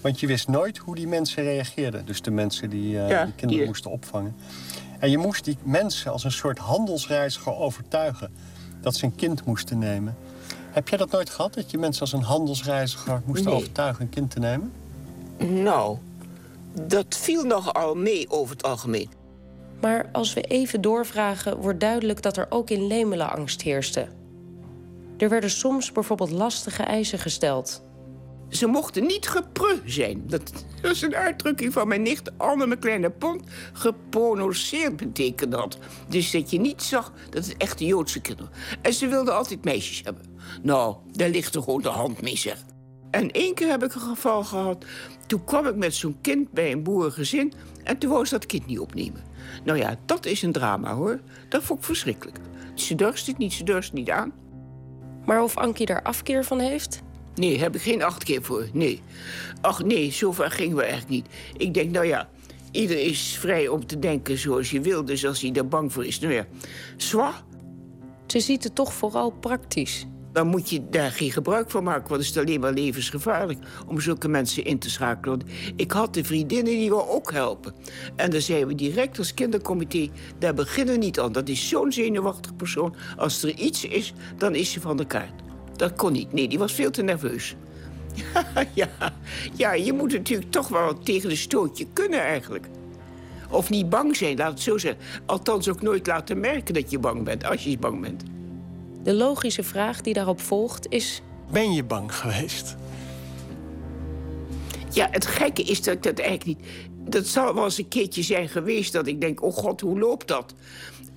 Want 0.00 0.20
je 0.20 0.26
wist 0.26 0.48
nooit 0.48 0.78
hoe 0.78 0.94
die 0.94 1.06
mensen 1.06 1.42
reageerden. 1.42 2.06
Dus 2.06 2.22
de 2.22 2.30
mensen 2.30 2.70
die, 2.70 2.94
uh, 2.94 3.24
die 3.24 3.34
kinderen 3.34 3.66
moesten 3.66 3.90
opvangen. 3.90 4.36
En 4.98 5.10
je 5.10 5.18
moest 5.18 5.44
die 5.44 5.56
mensen 5.62 6.12
als 6.12 6.24
een 6.24 6.32
soort 6.32 6.58
handelsreiziger 6.58 7.54
overtuigen... 7.54 8.34
dat 8.80 8.94
ze 8.94 9.04
een 9.04 9.14
kind 9.14 9.44
moesten 9.44 9.78
nemen. 9.78 10.16
Heb 10.70 10.88
jij 10.88 10.98
dat 10.98 11.10
nooit 11.10 11.30
gehad? 11.30 11.54
Dat 11.54 11.70
je 11.70 11.78
mensen 11.78 12.00
als 12.00 12.12
een 12.12 12.22
handelsreiziger 12.22 13.22
moest 13.24 13.46
overtuigen 13.46 14.02
een 14.02 14.08
kind 14.08 14.30
te 14.30 14.38
nemen? 14.38 14.72
Nou, 15.38 15.98
dat 16.72 17.16
viel 17.16 17.42
nogal 17.42 17.94
mee 17.94 18.30
over 18.30 18.56
het 18.56 18.64
algemeen. 18.64 19.10
Maar 19.80 20.08
als 20.12 20.32
we 20.32 20.40
even 20.40 20.80
doorvragen, 20.80 21.56
wordt 21.56 21.80
duidelijk 21.80 22.22
dat 22.22 22.36
er 22.36 22.46
ook 22.48 22.70
in 22.70 22.86
Lemelen 22.86 23.32
angst 23.32 23.62
heerste. 23.62 24.06
Er 25.16 25.28
werden 25.28 25.50
soms 25.50 25.92
bijvoorbeeld 25.92 26.30
lastige 26.30 26.82
eisen 26.82 27.18
gesteld. 27.18 27.82
Ze 28.50 28.66
mochten 28.66 29.06
niet 29.06 29.28
gepreu 29.28 29.80
zijn. 29.84 30.22
Dat 30.26 30.64
is 30.82 31.02
een 31.02 31.14
uitdrukking 31.14 31.72
van 31.72 31.88
mijn 31.88 32.02
nicht 32.02 32.30
Anne, 32.36 32.66
mijn 32.66 32.80
kleine 32.80 33.10
pont. 33.10 33.42
Geprononceerd 33.72 34.96
betekent 34.96 35.52
dat. 35.52 35.78
Dus 36.08 36.30
dat 36.30 36.50
je 36.50 36.60
niet 36.60 36.82
zag 36.82 37.12
dat 37.30 37.46
het 37.46 37.56
echte 37.56 37.84
Joodse 37.84 38.20
kinderen... 38.20 38.50
En 38.82 38.92
ze 38.92 39.06
wilden 39.06 39.36
altijd 39.36 39.64
meisjes 39.64 40.00
hebben. 40.04 40.24
Nou, 40.62 40.96
daar 41.12 41.28
ligt 41.28 41.54
er 41.54 41.62
gewoon 41.62 41.82
de 41.82 41.88
hand 41.88 42.22
mee, 42.22 42.36
zeg. 42.36 42.64
En 43.10 43.30
één 43.30 43.54
keer 43.54 43.68
heb 43.68 43.84
ik 43.84 43.94
een 43.94 44.00
geval 44.00 44.44
gehad. 44.44 44.84
Toen 45.26 45.44
kwam 45.44 45.66
ik 45.66 45.76
met 45.76 45.94
zo'n 45.94 46.18
kind 46.20 46.50
bij 46.50 46.72
een 46.72 46.82
boerengezin... 46.82 47.52
en 47.84 47.98
toen 47.98 48.10
wou 48.10 48.24
ze 48.24 48.34
dat 48.34 48.46
kind 48.46 48.66
niet 48.66 48.78
opnemen. 48.78 49.22
Nou 49.64 49.78
ja, 49.78 49.96
dat 50.06 50.26
is 50.26 50.42
een 50.42 50.52
drama, 50.52 50.94
hoor. 50.94 51.20
Dat 51.48 51.62
vond 51.62 51.78
ik 51.78 51.84
verschrikkelijk. 51.84 52.38
Ze 52.74 52.94
durft 52.94 53.26
het 53.26 53.38
niet, 53.38 53.52
ze 53.52 53.64
durft 53.64 53.86
het 53.86 53.96
niet 53.96 54.10
aan. 54.10 54.32
Maar 55.24 55.42
of 55.42 55.56
Ankie 55.56 55.86
daar 55.86 56.02
afkeer 56.02 56.44
van 56.44 56.58
heeft? 56.58 57.02
Nee, 57.34 57.58
heb 57.58 57.74
ik 57.74 57.82
geen 57.82 58.02
acht 58.02 58.24
keer 58.24 58.42
voor. 58.42 58.68
Nee. 58.72 59.02
Ach 59.60 59.84
nee, 59.84 60.12
zover 60.12 60.50
gingen 60.50 60.76
we 60.76 60.82
eigenlijk 60.82 61.10
niet. 61.10 61.26
Ik 61.56 61.74
denk, 61.74 61.90
nou 61.90 62.06
ja, 62.06 62.28
ieder 62.70 62.98
is 62.98 63.36
vrij 63.40 63.68
om 63.68 63.86
te 63.86 63.98
denken 63.98 64.38
zoals 64.38 64.70
je 64.70 64.80
wil. 64.80 65.04
Dus 65.04 65.26
als 65.26 65.40
hij 65.40 65.50
daar 65.50 65.68
bang 65.68 65.92
voor 65.92 66.06
is, 66.06 66.18
nou 66.18 66.32
ja, 66.32 66.46
zwa. 66.96 67.32
Ze 68.26 68.40
ziet 68.40 68.64
het 68.64 68.74
toch 68.74 68.92
vooral 68.92 69.30
praktisch. 69.30 70.06
Dan 70.32 70.46
moet 70.46 70.70
je 70.70 70.88
daar 70.90 71.10
geen 71.10 71.32
gebruik 71.32 71.70
van 71.70 71.84
maken, 71.84 72.08
want 72.08 72.20
het 72.20 72.30
is 72.30 72.38
alleen 72.38 72.60
maar 72.60 72.72
levensgevaarlijk 72.72 73.58
om 73.86 74.00
zulke 74.00 74.28
mensen 74.28 74.64
in 74.64 74.78
te 74.78 74.90
schakelen. 74.90 75.42
Ik 75.76 75.92
had 75.92 76.14
de 76.14 76.24
vriendinnen 76.24 76.72
die 76.72 76.88
wil 76.88 77.08
ook 77.08 77.32
helpen. 77.32 77.74
En 78.16 78.30
dan 78.30 78.40
zeiden 78.40 78.68
we 78.68 78.74
direct 78.74 79.18
als 79.18 79.34
kindercomité, 79.34 80.08
daar 80.38 80.54
beginnen 80.54 80.94
we 80.94 81.00
niet 81.00 81.20
aan. 81.20 81.32
Dat 81.32 81.48
is 81.48 81.68
zo'n 81.68 81.92
zenuwachtig 81.92 82.56
persoon. 82.56 82.94
Als 83.16 83.42
er 83.42 83.54
iets 83.54 83.84
is, 83.84 84.12
dan 84.36 84.54
is 84.54 84.72
ze 84.72 84.80
van 84.80 84.96
de 84.96 85.06
kaart. 85.06 85.49
Dat 85.80 85.96
kon 85.96 86.12
niet. 86.12 86.32
Nee, 86.32 86.48
die 86.48 86.58
was 86.58 86.72
veel 86.72 86.90
te 86.90 87.02
nerveus. 87.02 87.54
ja, 88.74 88.88
ja, 89.54 89.72
je 89.72 89.92
moet 89.92 90.12
natuurlijk 90.12 90.50
toch 90.50 90.68
wel 90.68 90.98
tegen 90.98 91.28
de 91.28 91.36
stootje 91.36 91.86
kunnen 91.92 92.20
eigenlijk. 92.20 92.68
Of 93.50 93.70
niet 93.70 93.88
bang 93.88 94.16
zijn, 94.16 94.36
laat 94.36 94.50
het 94.50 94.60
zo 94.60 94.78
zeggen. 94.78 95.00
Althans 95.26 95.68
ook 95.68 95.82
nooit 95.82 96.06
laten 96.06 96.40
merken 96.40 96.74
dat 96.74 96.90
je 96.90 96.98
bang 96.98 97.24
bent, 97.24 97.44
als 97.44 97.64
je 97.64 97.78
bang 97.78 98.00
bent. 98.00 98.22
De 99.02 99.14
logische 99.14 99.62
vraag 99.62 100.00
die 100.00 100.14
daarop 100.14 100.40
volgt 100.40 100.86
is... 100.88 101.22
Ben 101.50 101.72
je 101.72 101.84
bang 101.84 102.14
geweest? 102.14 102.76
Ja, 104.92 105.08
het 105.10 105.26
gekke 105.26 105.62
is 105.62 105.82
dat 105.82 105.94
ik 105.94 106.02
dat 106.02 106.18
eigenlijk 106.18 106.58
niet... 106.58 106.68
Dat 107.10 107.26
zal 107.26 107.54
wel 107.54 107.64
eens 107.64 107.78
een 107.78 107.88
keertje 107.88 108.22
zijn 108.22 108.48
geweest 108.48 108.92
dat 108.92 109.06
ik 109.06 109.20
denk... 109.20 109.42
oh 109.42 109.52
god, 109.52 109.80
hoe 109.80 109.98
loopt 109.98 110.28
dat? 110.28 110.54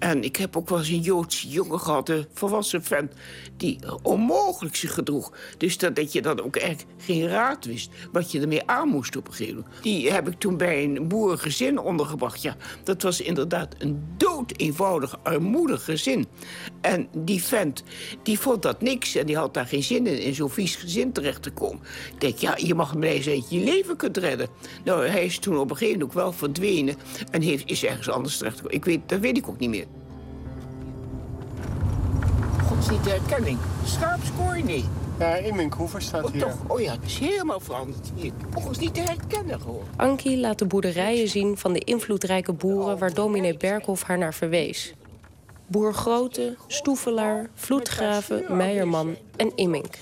En 0.03 0.23
ik 0.23 0.35
heb 0.35 0.57
ook 0.57 0.69
wel 0.69 0.79
eens 0.79 0.89
een 0.89 0.99
Joodse 0.99 1.47
jongen 1.47 1.79
gehad, 1.79 2.09
een 2.09 2.25
volwassen 2.33 2.83
vent... 2.83 3.13
die 3.57 3.79
onmogelijk 4.01 4.75
zich 4.75 4.93
gedroeg. 4.93 5.31
Dus 5.57 5.77
dat, 5.77 5.95
dat 5.95 6.11
je 6.11 6.21
dan 6.21 6.41
ook 6.41 6.55
echt 6.55 6.85
geen 6.97 7.27
raad 7.27 7.65
wist 7.65 7.91
wat 8.11 8.31
je 8.31 8.41
ermee 8.41 8.67
aan 8.67 8.87
moest 8.87 9.15
op 9.15 9.27
een 9.27 9.33
gegeven 9.33 9.55
moment. 9.55 9.83
Die 9.83 10.11
heb 10.11 10.27
ik 10.27 10.39
toen 10.39 10.57
bij 10.57 10.83
een 10.83 11.07
boerengezin 11.07 11.79
ondergebracht. 11.79 12.41
Ja, 12.41 12.55
dat 12.83 13.01
was 13.01 13.21
inderdaad 13.21 13.75
een 13.77 14.03
dood 14.17 14.53
eenvoudig, 14.57 15.19
armoedig 15.23 15.83
gezin. 15.83 16.27
En 16.81 17.07
die 17.15 17.43
vent, 17.43 17.83
die 18.23 18.39
vond 18.39 18.61
dat 18.61 18.81
niks 18.81 19.15
en 19.15 19.25
die 19.25 19.37
had 19.37 19.53
daar 19.53 19.67
geen 19.67 19.83
zin 19.83 20.07
in... 20.07 20.21
in 20.21 20.35
zo'n 20.35 20.49
vies 20.49 20.75
gezin 20.75 21.11
terecht 21.11 21.41
te 21.41 21.51
komen. 21.51 21.83
Ik 22.19 22.37
ja, 22.37 22.57
je 22.57 22.75
mag 22.75 22.99
blij 22.99 23.21
zijn 23.21 23.39
dat 23.39 23.49
je 23.49 23.59
je 23.59 23.65
leven 23.65 23.95
kunt 23.95 24.17
redden. 24.17 24.47
Nou, 24.83 25.07
hij 25.07 25.25
is 25.25 25.39
toen 25.39 25.57
op 25.57 25.69
een 25.69 25.77
gegeven 25.77 25.99
moment 25.99 26.17
ook 26.17 26.23
wel 26.23 26.33
verdwenen... 26.33 26.95
en 27.31 27.41
heeft, 27.41 27.69
is 27.69 27.83
ergens 27.83 28.09
anders 28.09 28.37
terecht 28.37 28.55
gekomen. 28.55 28.77
Ik 28.77 28.85
weet, 28.85 29.09
dat 29.09 29.19
weet 29.19 29.37
ik 29.37 29.47
ook 29.47 29.59
niet 29.59 29.69
meer 29.69 29.85
is 32.83 32.89
niet 32.89 33.03
de 33.03 33.09
herkenning. 33.09 33.57
Schaapskooi 33.85 34.63
niet. 34.63 34.85
Ja, 35.19 35.35
Imminkhoever 35.35 36.01
staat 36.01 36.23
oh, 36.23 36.31
hier. 36.31 36.41
Toch? 36.41 36.57
Oh 36.67 36.81
ja, 36.81 36.91
het 36.91 37.05
is 37.05 37.19
helemaal 37.19 37.59
veranderd 37.59 38.11
hier. 38.15 38.31
Volgens 38.49 38.77
niet 38.77 38.93
te 38.93 39.01
herkennen 39.01 39.61
gewoon. 39.61 39.83
Ankie 39.95 40.37
laat 40.37 40.59
de 40.59 40.65
boerderijen 40.65 41.27
zien 41.27 41.57
van 41.57 41.73
de 41.73 41.79
invloedrijke 41.79 42.53
boeren... 42.53 42.97
waar 42.97 43.13
dominee 43.13 43.57
Berkhoff 43.57 44.03
haar 44.03 44.17
naar 44.17 44.33
verwees. 44.33 44.93
Boer 45.67 45.93
Grote, 45.93 46.55
Stoevelaar, 46.67 47.49
Vloedgraven, 47.53 48.57
Meijerman 48.57 49.15
en 49.35 49.51
Immink. 49.55 49.95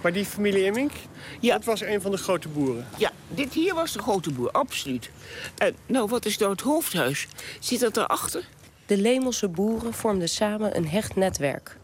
Maar 0.00 0.12
die 0.12 0.24
familie 0.24 0.64
Immink, 0.64 0.92
ja. 1.40 1.54
dat 1.54 1.64
was 1.64 1.80
een 1.80 2.00
van 2.00 2.10
de 2.10 2.16
grote 2.16 2.48
boeren? 2.48 2.86
Ja, 2.96 3.10
dit 3.28 3.52
hier 3.52 3.74
was 3.74 3.92
de 3.92 3.98
grote 3.98 4.32
boer, 4.32 4.50
absoluut. 4.50 5.10
En 5.56 5.76
nou, 5.86 6.08
wat 6.08 6.24
is 6.24 6.38
nou 6.38 6.50
het 6.50 6.60
hoofdhuis? 6.60 7.28
Zit 7.60 7.80
dat 7.80 7.96
erachter? 7.96 8.48
De 8.86 8.96
Lemelse 8.96 9.48
boeren 9.48 9.92
vormden 9.92 10.28
samen 10.28 10.76
een 10.76 10.88
hecht 10.88 11.16
netwerk. 11.16 11.76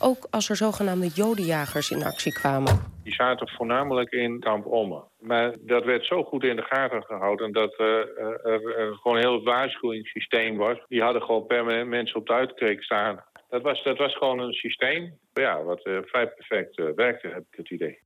Ook 0.00 0.26
als 0.30 0.48
er 0.48 0.56
zogenaamde 0.56 1.06
jodenjagers 1.06 1.90
in 1.90 2.02
actie 2.02 2.32
kwamen. 2.32 2.80
Die 3.02 3.14
zaten 3.14 3.48
voornamelijk 3.48 4.10
in 4.10 4.40
kamp 4.40 4.66
Omme. 4.66 5.04
Maar 5.18 5.54
dat 5.60 5.84
werd 5.84 6.06
zo 6.06 6.24
goed 6.24 6.44
in 6.44 6.56
de 6.56 6.62
gaten 6.62 7.02
gehouden 7.02 7.52
dat 7.52 7.74
uh, 7.78 7.86
er 8.46 8.94
gewoon 9.00 9.16
een 9.16 9.22
heel 9.22 9.42
waarschuwingssysteem 9.42 10.56
was. 10.56 10.78
Die 10.88 11.02
hadden 11.02 11.22
gewoon 11.22 11.46
permanent 11.46 11.88
mensen 11.88 12.16
op 12.16 12.26
de 12.26 12.32
uitkreek 12.32 12.82
staan. 12.82 13.24
Dat 13.48 13.62
was, 13.62 13.82
dat 13.82 13.98
was 13.98 14.16
gewoon 14.16 14.38
een 14.38 14.52
systeem 14.52 15.18
ja, 15.32 15.62
wat 15.62 15.86
uh, 15.86 15.98
vrij 16.02 16.28
perfect 16.28 16.94
werkte, 16.94 17.28
heb 17.28 17.44
ik 17.50 17.56
het 17.56 17.70
idee. 17.70 17.98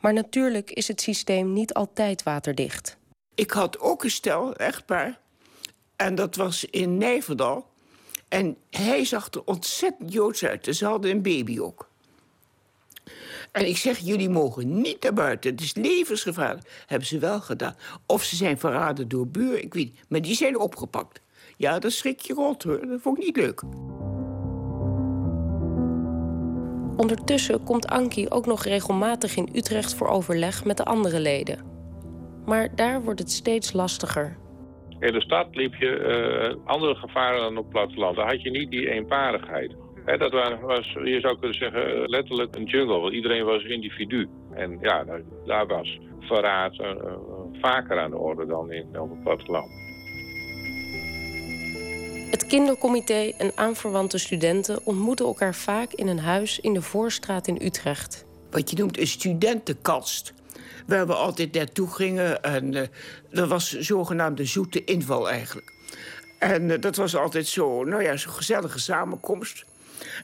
Maar 0.00 0.12
natuurlijk 0.12 0.70
is 0.70 0.88
het 0.88 1.00
systeem 1.00 1.52
niet 1.52 1.74
altijd 1.74 2.22
waterdicht. 2.22 2.98
Ik 3.34 3.50
had 3.50 3.80
ook 3.80 4.04
een 4.04 4.10
stel, 4.10 4.54
echtpaar. 4.54 5.18
En 5.96 6.14
dat 6.14 6.36
was 6.36 6.64
in 6.64 6.98
Nijverdal. 6.98 7.66
En 8.34 8.56
hij 8.70 9.04
zag 9.04 9.28
er 9.30 9.44
ontzettend 9.44 10.12
joods 10.12 10.44
uit. 10.44 10.64
Dus 10.64 10.78
ze 10.78 10.86
hadden 10.86 11.10
een 11.10 11.22
baby 11.22 11.60
ook. 11.60 11.88
En 13.52 13.68
ik 13.68 13.76
zeg, 13.76 13.98
jullie 13.98 14.28
mogen 14.28 14.80
niet 14.80 15.02
naar 15.02 15.12
buiten. 15.12 15.50
Het 15.50 15.60
is 15.60 15.74
levensgevaarlijk. 15.74 16.84
Hebben 16.86 17.08
ze 17.08 17.18
wel 17.18 17.40
gedaan. 17.40 17.76
Of 18.06 18.22
ze 18.22 18.36
zijn 18.36 18.58
verraden 18.58 19.08
door 19.08 19.26
buur, 19.26 19.58
ik 19.58 19.74
weet 19.74 19.84
niet. 19.84 20.00
Maar 20.08 20.22
die 20.22 20.34
zijn 20.34 20.58
opgepakt. 20.58 21.20
Ja, 21.56 21.78
dat 21.78 21.92
schrik 21.92 22.20
je 22.20 22.34
rot, 22.34 22.62
hoor. 22.62 22.86
Dat 22.86 23.00
vond 23.00 23.18
ik 23.18 23.24
niet 23.24 23.36
leuk. 23.36 23.62
Ondertussen 26.96 27.62
komt 27.62 27.86
Ankie 27.86 28.30
ook 28.30 28.46
nog 28.46 28.64
regelmatig 28.64 29.36
in 29.36 29.48
Utrecht 29.52 29.94
voor 29.94 30.08
overleg 30.08 30.64
met 30.64 30.76
de 30.76 30.84
andere 30.84 31.20
leden. 31.20 31.64
Maar 32.44 32.74
daar 32.74 33.02
wordt 33.02 33.20
het 33.20 33.32
steeds 33.32 33.72
lastiger. 33.72 34.36
In 35.00 35.12
de 35.12 35.20
stad 35.20 35.46
liep 35.50 35.74
je 35.74 36.56
uh, 36.56 36.66
andere 36.66 36.94
gevaren 36.94 37.40
dan 37.40 37.56
op 37.56 37.64
het 37.64 37.72
platteland. 37.72 38.16
Daar 38.16 38.26
had 38.26 38.42
je 38.42 38.50
niet 38.50 38.70
die 38.70 38.90
eenparigheid. 38.90 39.74
dat 40.04 40.32
was, 40.60 40.96
je 41.04 41.20
zou 41.20 41.38
kunnen 41.38 41.58
zeggen, 41.58 42.08
letterlijk 42.08 42.56
een 42.56 42.64
jungle. 42.64 43.00
Want 43.00 43.14
iedereen 43.14 43.44
was 43.44 43.64
individu. 43.64 44.28
En 44.54 44.78
ja, 44.80 45.04
daar, 45.46 45.66
was 45.66 45.98
verraad 46.20 46.74
uh, 46.74 46.90
vaker 47.60 47.98
aan 47.98 48.10
de 48.10 48.18
orde 48.18 48.46
dan 48.46 48.72
in, 48.72 49.00
op 49.00 49.10
het 49.10 49.22
platteland. 49.22 49.70
Het 52.30 52.46
kindercomité 52.46 53.32
en 53.38 53.52
aanverwante 53.54 54.18
studenten 54.18 54.80
ontmoeten 54.84 55.26
elkaar 55.26 55.54
vaak 55.54 55.92
in 55.92 56.08
een 56.08 56.18
huis 56.18 56.60
in 56.60 56.72
de 56.72 56.82
Voorstraat 56.82 57.46
in 57.46 57.58
Utrecht. 57.62 58.26
Wat 58.50 58.70
je 58.70 58.76
noemt 58.76 58.98
een 58.98 59.06
studentenkast 59.06 60.34
waar 60.86 61.06
we 61.06 61.14
altijd 61.14 61.52
naartoe 61.52 61.90
gingen. 61.90 62.42
En 62.42 62.72
uh, 62.72 62.82
dat 63.30 63.48
was 63.48 63.78
zogenaamde 63.78 64.44
zoete 64.44 64.84
inval 64.84 65.30
eigenlijk. 65.30 65.72
En 66.38 66.62
uh, 66.68 66.80
dat 66.80 66.96
was 66.96 67.16
altijd 67.16 67.46
zo, 67.46 67.84
nou 67.84 68.02
ja, 68.02 68.16
zo'n 68.16 68.32
gezellige 68.32 68.78
samenkomst. 68.78 69.64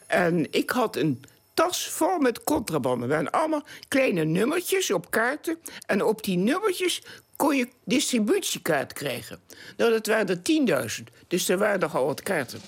En 0.07 0.53
ik 0.53 0.71
had 0.71 0.97
een 0.97 1.25
tas 1.55 1.89
vol 1.89 2.19
met 2.19 2.45
contrabanden. 2.45 3.09
We 3.09 3.15
hadden 3.15 3.33
allemaal 3.33 3.65
kleine 3.89 4.25
nummertjes 4.25 4.91
op 4.91 5.11
kaarten. 5.11 5.59
En 5.87 6.05
op 6.05 6.25
die 6.25 6.37
nummertjes 6.37 7.03
kon 7.37 7.57
je 7.57 7.69
distributiekaart 7.85 8.93
krijgen. 8.93 9.41
Nou, 9.77 9.91
dat 9.91 10.07
waren 10.07 10.29
er 10.29 10.91
10.000. 11.01 11.05
Dus 11.29 11.49
er 11.49 11.59
waren 11.59 11.81
nogal 11.81 12.07
wat 12.07 12.23
kaarten. 12.23 12.61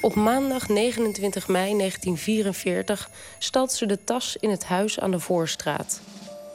Op 0.00 0.14
maandag 0.14 0.68
29 0.68 1.48
mei 1.48 1.76
1944 1.76 3.10
stalt 3.38 3.72
ze 3.72 3.86
de 3.86 4.04
tas 4.04 4.36
in 4.40 4.50
het 4.50 4.64
huis 4.64 5.00
aan 5.00 5.10
de 5.10 5.18
Voorstraat. 5.18 6.00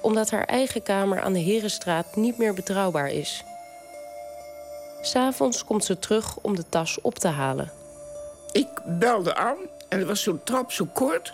Omdat 0.01 0.29
haar 0.29 0.45
eigen 0.45 0.83
kamer 0.83 1.21
aan 1.21 1.33
de 1.33 1.39
Herenstraat 1.39 2.15
niet 2.15 2.37
meer 2.37 2.53
betrouwbaar 2.53 3.09
is. 3.09 3.43
S'avonds 5.01 5.65
komt 5.65 5.85
ze 5.85 5.99
terug 5.99 6.37
om 6.37 6.55
de 6.55 6.63
tas 6.69 7.01
op 7.01 7.19
te 7.19 7.27
halen. 7.27 7.71
Ik 8.51 8.67
belde 8.85 9.35
aan 9.35 9.57
en 9.89 9.99
er 9.99 10.05
was 10.05 10.23
zo'n 10.23 10.43
trap 10.43 10.71
zo 10.71 10.87
kort. 10.93 11.33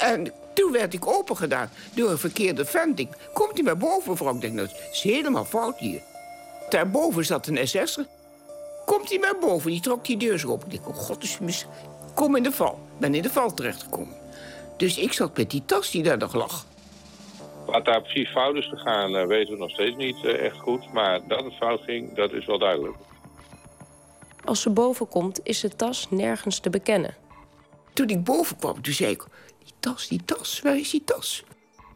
En 0.00 0.32
toen 0.52 0.72
werd 0.72 0.94
ik 0.94 1.06
opengedaan 1.06 1.70
door 1.94 2.10
een 2.10 2.18
verkeerde 2.18 2.64
vent. 2.64 3.06
Komt 3.32 3.52
hij 3.54 3.62
maar 3.62 3.76
boven, 3.76 4.10
mevrouw? 4.10 4.34
Ik 4.34 4.40
denk, 4.40 4.56
dat 4.56 4.74
is 4.92 5.02
helemaal 5.02 5.44
fout 5.44 5.78
hier. 5.78 6.02
Daarboven 6.68 7.24
zat 7.24 7.46
een 7.46 7.68
SS'er. 7.68 8.06
Komt 8.90 9.08
hij 9.08 9.18
maar 9.18 9.38
boven, 9.40 9.70
die 9.70 9.80
trok 9.80 10.04
die 10.04 10.16
deur 10.16 10.38
zo 10.38 10.48
open. 10.48 10.66
Ik 10.66 10.72
denk, 10.72 10.88
oh 10.88 10.94
god, 10.94 11.20
dus 11.20 11.38
mis... 11.38 11.66
kom 12.14 12.36
in 12.36 12.42
de 12.42 12.52
val. 12.52 12.78
Ben 12.98 13.14
in 13.14 13.22
de 13.22 13.30
val 13.30 13.54
terechtgekomen. 13.54 14.16
Dus 14.76 14.98
ik 14.98 15.12
zat 15.12 15.36
met 15.36 15.50
die 15.50 15.64
tas 15.64 15.90
die 15.90 16.02
daar 16.02 16.18
nog 16.18 16.34
lag. 16.34 16.66
Wat 17.66 17.84
daar 17.84 18.02
precies 18.02 18.30
fout 18.30 18.56
is 18.56 18.68
gegaan, 18.68 19.16
eh, 19.16 19.26
weten 19.26 19.52
we 19.52 19.58
nog 19.58 19.70
steeds 19.70 19.96
niet 19.96 20.24
eh, 20.24 20.44
echt 20.44 20.58
goed. 20.58 20.92
Maar 20.92 21.28
dat 21.28 21.44
het 21.44 21.54
fout 21.54 21.80
ging, 21.80 22.14
dat 22.14 22.32
is 22.32 22.46
wel 22.46 22.58
duidelijk. 22.58 22.96
Als 24.44 24.60
ze 24.60 24.70
boven 24.70 25.08
komt, 25.08 25.40
is 25.42 25.60
de 25.60 25.76
tas 25.76 26.06
nergens 26.10 26.58
te 26.58 26.70
bekennen. 26.70 27.16
Toen 27.92 28.08
ik 28.08 28.24
boven 28.24 28.56
kwam, 28.56 28.82
toen 28.82 28.94
zei 28.94 29.10
ik... 29.10 29.24
Die 29.64 29.74
tas, 29.80 30.08
die 30.08 30.24
tas, 30.24 30.60
waar 30.60 30.78
is 30.78 30.90
die 30.90 31.04
tas? 31.04 31.44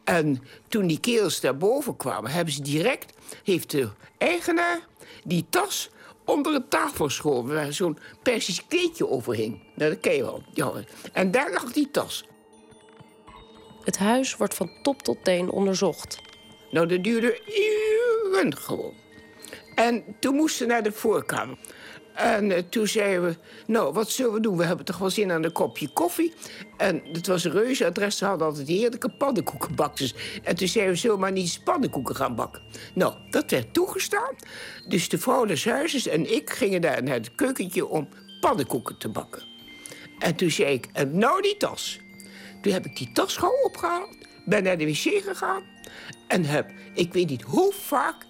En 0.04 0.42
toen 0.68 0.86
die 0.86 1.00
kerels 1.00 1.40
daar 1.40 1.56
boven 1.56 1.96
kwamen, 1.96 2.30
hebben 2.30 2.54
ze 2.54 2.62
direct... 2.62 3.12
heeft 3.44 3.70
de 3.70 3.88
eigenaar 4.18 4.80
die 5.24 5.46
tas 5.50 5.90
onder 6.24 6.54
een 6.54 6.68
tafel 6.68 7.04
geschoven... 7.04 7.54
waar 7.54 7.72
zo'n 7.72 7.98
persisch 8.22 8.66
kleedje 8.66 9.08
overhing. 9.08 9.62
Nou, 9.74 9.90
dat 9.90 10.00
ken 10.00 10.14
je 10.14 10.22
wel. 10.22 10.42
Ja. 10.52 10.72
En 11.12 11.30
daar 11.30 11.52
lag 11.52 11.72
die 11.72 11.90
tas. 11.90 12.24
Het 13.84 13.98
huis 13.98 14.36
wordt 14.36 14.54
van 14.54 14.70
top 14.82 15.02
tot 15.02 15.24
teen 15.24 15.50
onderzocht. 15.50 16.18
Nou, 16.70 16.86
dat 16.86 17.04
duurde 17.04 17.40
uren 17.46 18.56
gewoon. 18.56 18.94
En 19.74 20.04
toen 20.20 20.34
moesten 20.34 20.66
ze 20.66 20.72
naar 20.72 20.82
de 20.82 20.92
voorkamer. 20.92 21.58
En 22.14 22.50
eh, 22.50 22.62
toen 22.68 22.86
zeiden 22.86 23.24
we, 23.24 23.36
nou, 23.66 23.92
wat 23.92 24.10
zullen 24.10 24.32
we 24.32 24.40
doen? 24.40 24.56
We 24.56 24.64
hebben 24.64 24.84
toch 24.84 24.98
wel 24.98 25.10
zin 25.10 25.32
aan 25.32 25.44
een 25.44 25.52
kopje 25.52 25.88
koffie. 25.88 26.32
En 26.76 27.02
het 27.12 27.26
was 27.26 27.44
een 27.44 27.52
reuze 27.52 27.86
adres, 27.86 28.18
ze 28.18 28.24
hadden 28.24 28.46
altijd 28.46 28.68
heerlijke 28.68 29.08
pannenkoekenbakjes. 29.08 30.14
En 30.42 30.56
toen 30.56 30.68
zeiden 30.68 30.94
we, 30.94 31.00
zullen 31.00 31.16
we 31.16 31.22
maar 31.22 31.32
niet 31.32 31.60
pannenkoeken 31.64 32.16
gaan 32.16 32.34
bakken? 32.34 32.62
Nou, 32.94 33.14
dat 33.30 33.50
werd 33.50 33.74
toegestaan. 33.74 34.34
Dus 34.88 35.08
de 35.08 35.18
vrouw 35.18 35.44
des 35.44 35.64
huizes 35.64 36.06
en 36.06 36.34
ik 36.34 36.50
gingen 36.50 36.80
daar 36.80 37.02
naar 37.02 37.14
het 37.14 37.34
keukentje 37.34 37.86
om 37.86 38.08
pannenkoeken 38.40 38.98
te 38.98 39.08
bakken. 39.08 39.42
En 40.18 40.34
toen 40.34 40.50
zei 40.50 40.72
ik, 40.74 40.88
en 40.92 41.18
nou 41.18 41.42
die 41.42 41.56
tas. 41.56 42.00
Toen 42.62 42.72
heb 42.72 42.86
ik 42.86 42.96
die 42.96 43.12
tas 43.12 43.36
gauw 43.36 43.62
opgehaald, 43.62 44.16
ben 44.44 44.62
naar 44.62 44.78
de 44.78 44.86
wc 44.86 45.22
gegaan... 45.24 45.62
en 46.28 46.44
heb, 46.44 46.70
ik 46.94 47.12
weet 47.12 47.28
niet 47.28 47.42
hoe 47.42 47.72
vaak, 47.72 48.26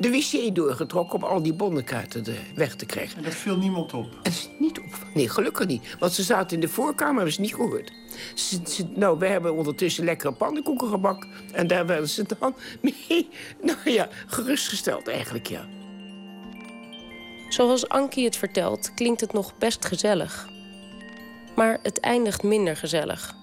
de 0.00 0.10
wc 0.10 0.54
doorgetrokken... 0.54 1.18
om 1.18 1.24
al 1.24 1.42
die 1.42 1.52
bonnenkaarten 1.52 2.24
weg 2.54 2.74
te 2.74 2.86
krijgen. 2.86 3.16
En 3.18 3.22
dat 3.22 3.34
viel 3.34 3.56
niemand 3.56 3.94
op. 3.94 4.06
Het 4.22 4.32
is 4.32 4.48
niet 4.58 4.78
op. 4.78 5.06
Nee, 5.14 5.28
gelukkig 5.28 5.66
niet. 5.66 5.96
Want 5.98 6.12
ze 6.12 6.22
zaten 6.22 6.54
in 6.54 6.60
de 6.60 6.68
voorkamer, 6.68 7.14
hebben 7.14 7.32
ze 7.32 7.40
niet 7.40 7.54
gehoord. 7.54 7.92
Ze, 8.34 8.60
ze- 8.66 8.86
nou, 8.94 9.18
we 9.18 9.26
hebben 9.26 9.54
ondertussen 9.54 10.04
lekkere 10.04 10.32
pannenkoeken 10.32 10.88
gebakken. 10.88 11.28
En 11.52 11.66
daar 11.66 11.86
werden 11.86 12.08
ze 12.08 12.24
dan 12.38 12.54
mee, 12.82 13.28
nou 13.62 13.90
ja, 13.90 14.08
gerustgesteld 14.26 15.08
eigenlijk, 15.08 15.46
ja. 15.46 15.66
Zoals 17.48 17.88
Ankie 17.88 18.24
het 18.24 18.36
vertelt, 18.36 18.94
klinkt 18.94 19.20
het 19.20 19.32
nog 19.32 19.58
best 19.58 19.84
gezellig. 19.84 20.48
Maar 21.56 21.78
het 21.82 22.00
eindigt 22.00 22.42
minder 22.42 22.76
gezellig. 22.76 23.34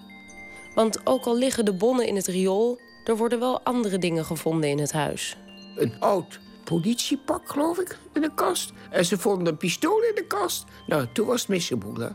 Want 0.74 1.06
ook 1.06 1.24
al 1.24 1.36
liggen 1.36 1.64
de 1.64 1.72
bonnen 1.72 2.06
in 2.06 2.16
het 2.16 2.26
riool, 2.26 2.78
er 3.04 3.16
worden 3.16 3.38
wel 3.38 3.60
andere 3.62 3.98
dingen 3.98 4.24
gevonden 4.24 4.70
in 4.70 4.78
het 4.78 4.92
huis. 4.92 5.36
Een 5.76 6.00
oud 6.00 6.40
politiepak, 6.70 7.50
geloof 7.50 7.78
ik, 7.78 7.98
in 8.12 8.20
de 8.20 8.34
kast. 8.34 8.72
En 8.90 9.04
ze 9.04 9.18
vonden 9.18 9.46
een 9.46 9.56
pistool 9.56 10.02
in 10.02 10.14
de 10.14 10.26
kast. 10.26 10.64
Nou, 10.86 11.06
toen 11.12 11.26
was 11.26 11.40
het 11.40 11.48
misgeboel, 11.48 11.94
hè. 11.94 12.08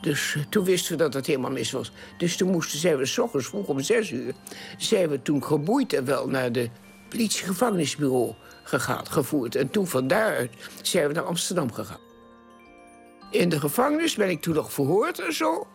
Dus 0.00 0.34
eh, 0.36 0.42
toen 0.48 0.64
wisten 0.64 0.92
we 0.92 0.98
dat 0.98 1.14
het 1.14 1.26
helemaal 1.26 1.50
mis 1.50 1.70
was. 1.70 1.92
Dus 2.18 2.36
toen 2.36 2.50
moesten, 2.50 2.78
zijn 2.78 2.96
we 2.96 3.06
s 3.06 3.18
ochtends 3.18 3.46
vroeg 3.46 3.66
om 3.66 3.80
zes 3.80 4.10
uur... 4.10 4.34
zijn 4.78 5.08
we 5.08 5.22
toen 5.22 5.44
geboeid 5.44 5.92
en 5.92 6.04
wel 6.04 6.28
naar 6.28 6.52
de 6.52 6.70
politiegevangenisbureau 7.08 8.34
gegaan, 8.62 9.06
gevoerd. 9.06 9.54
En 9.54 9.70
toen 9.70 9.86
van 9.86 10.06
daaruit 10.06 10.52
zijn 10.82 11.08
we 11.08 11.12
naar 11.12 11.24
Amsterdam 11.24 11.72
gegaan. 11.72 12.00
In 13.30 13.48
de 13.48 13.60
gevangenis 13.60 14.14
ben 14.14 14.30
ik 14.30 14.42
toen 14.42 14.54
nog 14.54 14.72
verhoord 14.72 15.18
en 15.18 15.32
zo. 15.32 15.66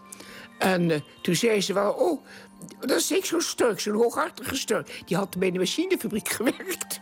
En 0.59 0.91
eh, 0.91 1.01
toen 1.21 1.35
zei 1.35 1.61
ze 1.61 1.73
wel, 1.73 1.91
oh, 1.91 2.25
dat 2.79 2.99
is 2.99 3.11
ik 3.11 3.25
zo'n 3.25 3.41
sturk, 3.41 3.79
zo'n 3.79 3.95
hooghartige 3.95 4.55
sturk. 4.55 5.01
Die 5.05 5.17
had 5.17 5.37
bij 5.37 5.51
de 5.51 5.59
machinefabriek 5.59 6.29
gewerkt. 6.37 7.01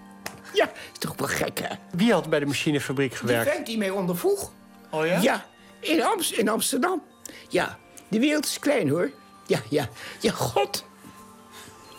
Ja, 0.54 0.70
is 0.92 1.00
toch 1.00 1.14
wel 1.18 1.28
gek, 1.28 1.60
hè? 1.60 1.76
Wie 1.92 2.14
had 2.14 2.30
bij 2.30 2.40
de 2.40 2.46
machinefabriek 2.46 3.10
Die 3.10 3.18
gewerkt? 3.20 3.52
vent 3.52 3.66
die 3.66 3.78
mij 3.78 3.90
ondervroeg. 3.90 4.52
Oh 4.92 5.06
ja? 5.06 5.20
Ja, 5.22 5.46
in, 5.80 6.04
Ams- 6.04 6.32
in 6.32 6.50
Amsterdam. 6.50 7.04
Ja, 7.50 7.78
de 8.08 8.20
wereld 8.20 8.46
is 8.46 8.60
klein, 8.60 8.90
hoor. 8.90 9.12
Ja, 9.48 9.60
ja, 9.70 9.88
ja, 10.20 10.32
god. 10.32 10.86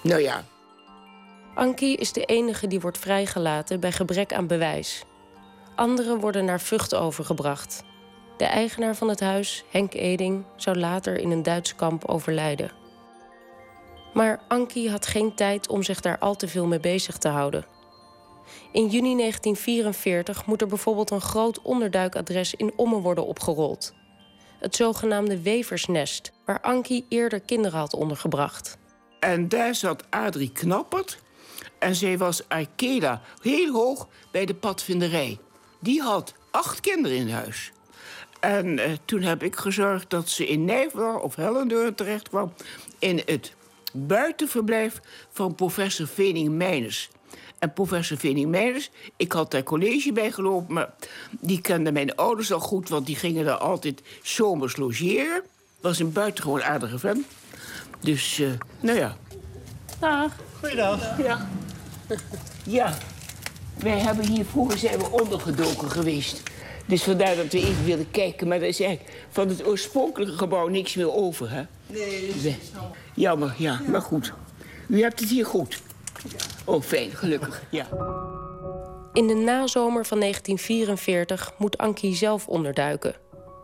Nou 0.03 0.21
ja, 0.21 0.45
Ankie 1.55 1.97
is 1.97 2.13
de 2.13 2.25
enige 2.25 2.67
die 2.67 2.81
wordt 2.81 2.99
vrijgelaten 2.99 3.81
bij 3.81 3.93
gebrek 3.93 4.33
aan 4.33 4.47
bewijs. 4.47 5.05
Anderen 5.77 6.19
worden 6.21 6.45
naar 6.45 6.61
Vught 6.61 6.95
overgebracht. 6.95 7.83
De 8.37 8.45
eigenaar 8.45 8.95
van 8.97 9.09
het 9.09 9.21
huis, 9.21 9.65
Henk 9.71 9.95
Eding, 9.95 10.45
zou 10.57 10.77
later 10.79 11.19
in 11.19 11.31
een 11.31 11.43
Duits 11.43 11.75
kamp 11.77 12.05
overlijden. 12.05 12.71
Maar 14.13 14.41
Ankie 14.49 14.91
had 14.91 15.07
geen 15.07 15.35
tijd 15.35 15.69
om 15.69 15.83
zich 15.83 16.01
daar 16.01 16.19
al 16.19 16.35
te 16.37 16.49
veel 16.49 16.67
mee 16.67 16.81
bezig 16.81 17.19
te 17.19 17.29
houden. 17.29 17.65
In 18.73 18.87
juni 18.87 19.17
1944 19.17 20.47
moet 20.47 20.61
er 20.61 20.67
bijvoorbeeld 20.67 21.11
een 21.11 21.21
groot 21.21 21.63
onderduikadres 21.63 22.55
in 22.55 22.73
Ommen 22.77 23.01
worden 23.01 23.27
opgerold. 23.27 23.95
Het 24.59 24.77
zogenaamde 24.77 25.43
Weversnest, 25.43 26.33
waar 26.45 26.61
Ankie 26.61 27.07
eerder 27.09 27.41
kinderen 27.41 27.79
had 27.79 27.95
ondergebracht. 27.95 28.79
En 29.21 29.49
daar 29.49 29.75
zat 29.75 30.05
Adrie 30.11 30.53
Knappert. 30.53 31.19
En 31.79 31.95
zij 31.95 32.19
was 32.19 32.49
Arkela, 32.49 33.21
heel 33.41 33.73
hoog 33.73 34.09
bij 34.31 34.45
de 34.45 34.55
padvinderij. 34.55 35.39
Die 35.81 36.03
had 36.03 36.35
acht 36.51 36.81
kinderen 36.81 37.17
in 37.17 37.29
huis. 37.29 37.73
En 38.41 38.79
eh, 38.79 38.93
toen 39.05 39.23
heb 39.23 39.43
ik 39.43 39.57
gezorgd 39.57 40.11
dat 40.11 40.29
ze 40.29 40.47
in 40.47 40.65
Nijverdal 40.65 41.19
of 41.19 41.35
Hellendoorn 41.35 41.95
terecht 41.95 42.29
kwam... 42.29 42.53
in 42.99 43.23
het 43.27 43.55
buitenverblijf 43.93 45.01
van 45.31 45.55
professor 45.55 46.07
Vening 46.07 46.49
Meijners. 46.49 47.11
En 47.65 47.73
professor 47.73 48.17
Vening 48.17 48.49
Meijners, 48.49 48.91
ik 49.17 49.33
had 49.33 49.51
daar 49.51 49.63
college 49.63 50.13
bij 50.13 50.31
gelopen... 50.31 50.75
maar 50.75 50.91
die 51.41 51.61
kenden 51.61 51.93
mijn 51.93 52.15
ouders 52.15 52.53
al 52.53 52.61
goed, 52.61 52.89
want 52.89 53.07
die 53.07 53.17
gingen 53.17 53.45
daar 53.45 53.57
altijd 53.57 54.03
zomers 54.23 54.77
logeren. 54.77 55.43
Was 55.81 55.99
een 55.99 56.13
buitengewoon 56.13 56.63
aardige 56.63 56.99
vent. 56.99 57.27
Dus, 58.01 58.39
eh, 58.39 58.49
nou 58.81 58.99
ja. 58.99 59.17
Goeiedag. 60.61 61.19
Ja. 61.19 61.49
Ja. 62.65 62.99
Wij 63.79 63.99
hebben 63.99 64.27
hier 64.27 64.45
vroeger 64.45 64.79
zijn 64.79 64.99
we 64.99 65.11
ondergedoken 65.11 65.91
geweest. 65.91 66.43
Dus 66.87 67.03
vandaar 67.03 67.37
dat 67.37 67.53
we 67.53 67.59
even 67.59 67.85
willen 67.85 68.11
kijken. 68.11 68.49
Maar 68.49 68.57
er 68.61 68.69
is 68.69 68.81
eigenlijk 68.81 69.27
van 69.31 69.49
het 69.49 69.67
oorspronkelijke 69.67 70.37
gebouw 70.37 70.69
niks 70.69 70.95
meer 70.95 71.13
over, 71.13 71.51
hè? 71.51 71.63
Nee. 71.87 72.57
Jammer, 73.15 73.55
ja. 73.59 73.81
Maar 73.91 74.03
goed. 74.03 74.33
U 74.89 75.03
hebt 75.03 75.21
het 75.21 75.29
hier 75.29 75.47
goed. 75.47 75.83
Oh, 76.65 76.83
fijn. 76.83 77.11
Gelukkig. 77.11 77.63
Ja. 77.71 77.87
In 79.13 79.27
de 79.27 79.35
nazomer 79.35 80.07
van 80.07 80.21
1944 80.21 81.53
moet 81.59 81.79
Ankie 81.79 82.15
zelf 82.15 82.49
onderduiken. 82.49 83.15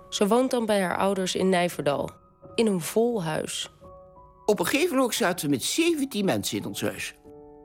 Ze 0.09 0.27
woont 0.27 0.51
dan 0.51 0.67
bij 0.67 0.81
haar 0.81 0.97
ouders 0.97 1.35
in 1.35 1.49
Nijverdal. 1.49 2.11
In 2.55 2.67
een 2.67 2.81
vol 2.81 3.23
huis. 3.23 3.71
Op 4.47 4.59
een 4.59 4.67
gegeven 4.67 4.97
moment 4.97 5.15
zaten 5.15 5.45
we 5.45 5.51
met 5.51 5.63
17 5.63 6.25
mensen 6.25 6.59
in 6.59 6.67
ons 6.67 6.81
huis. 6.81 7.15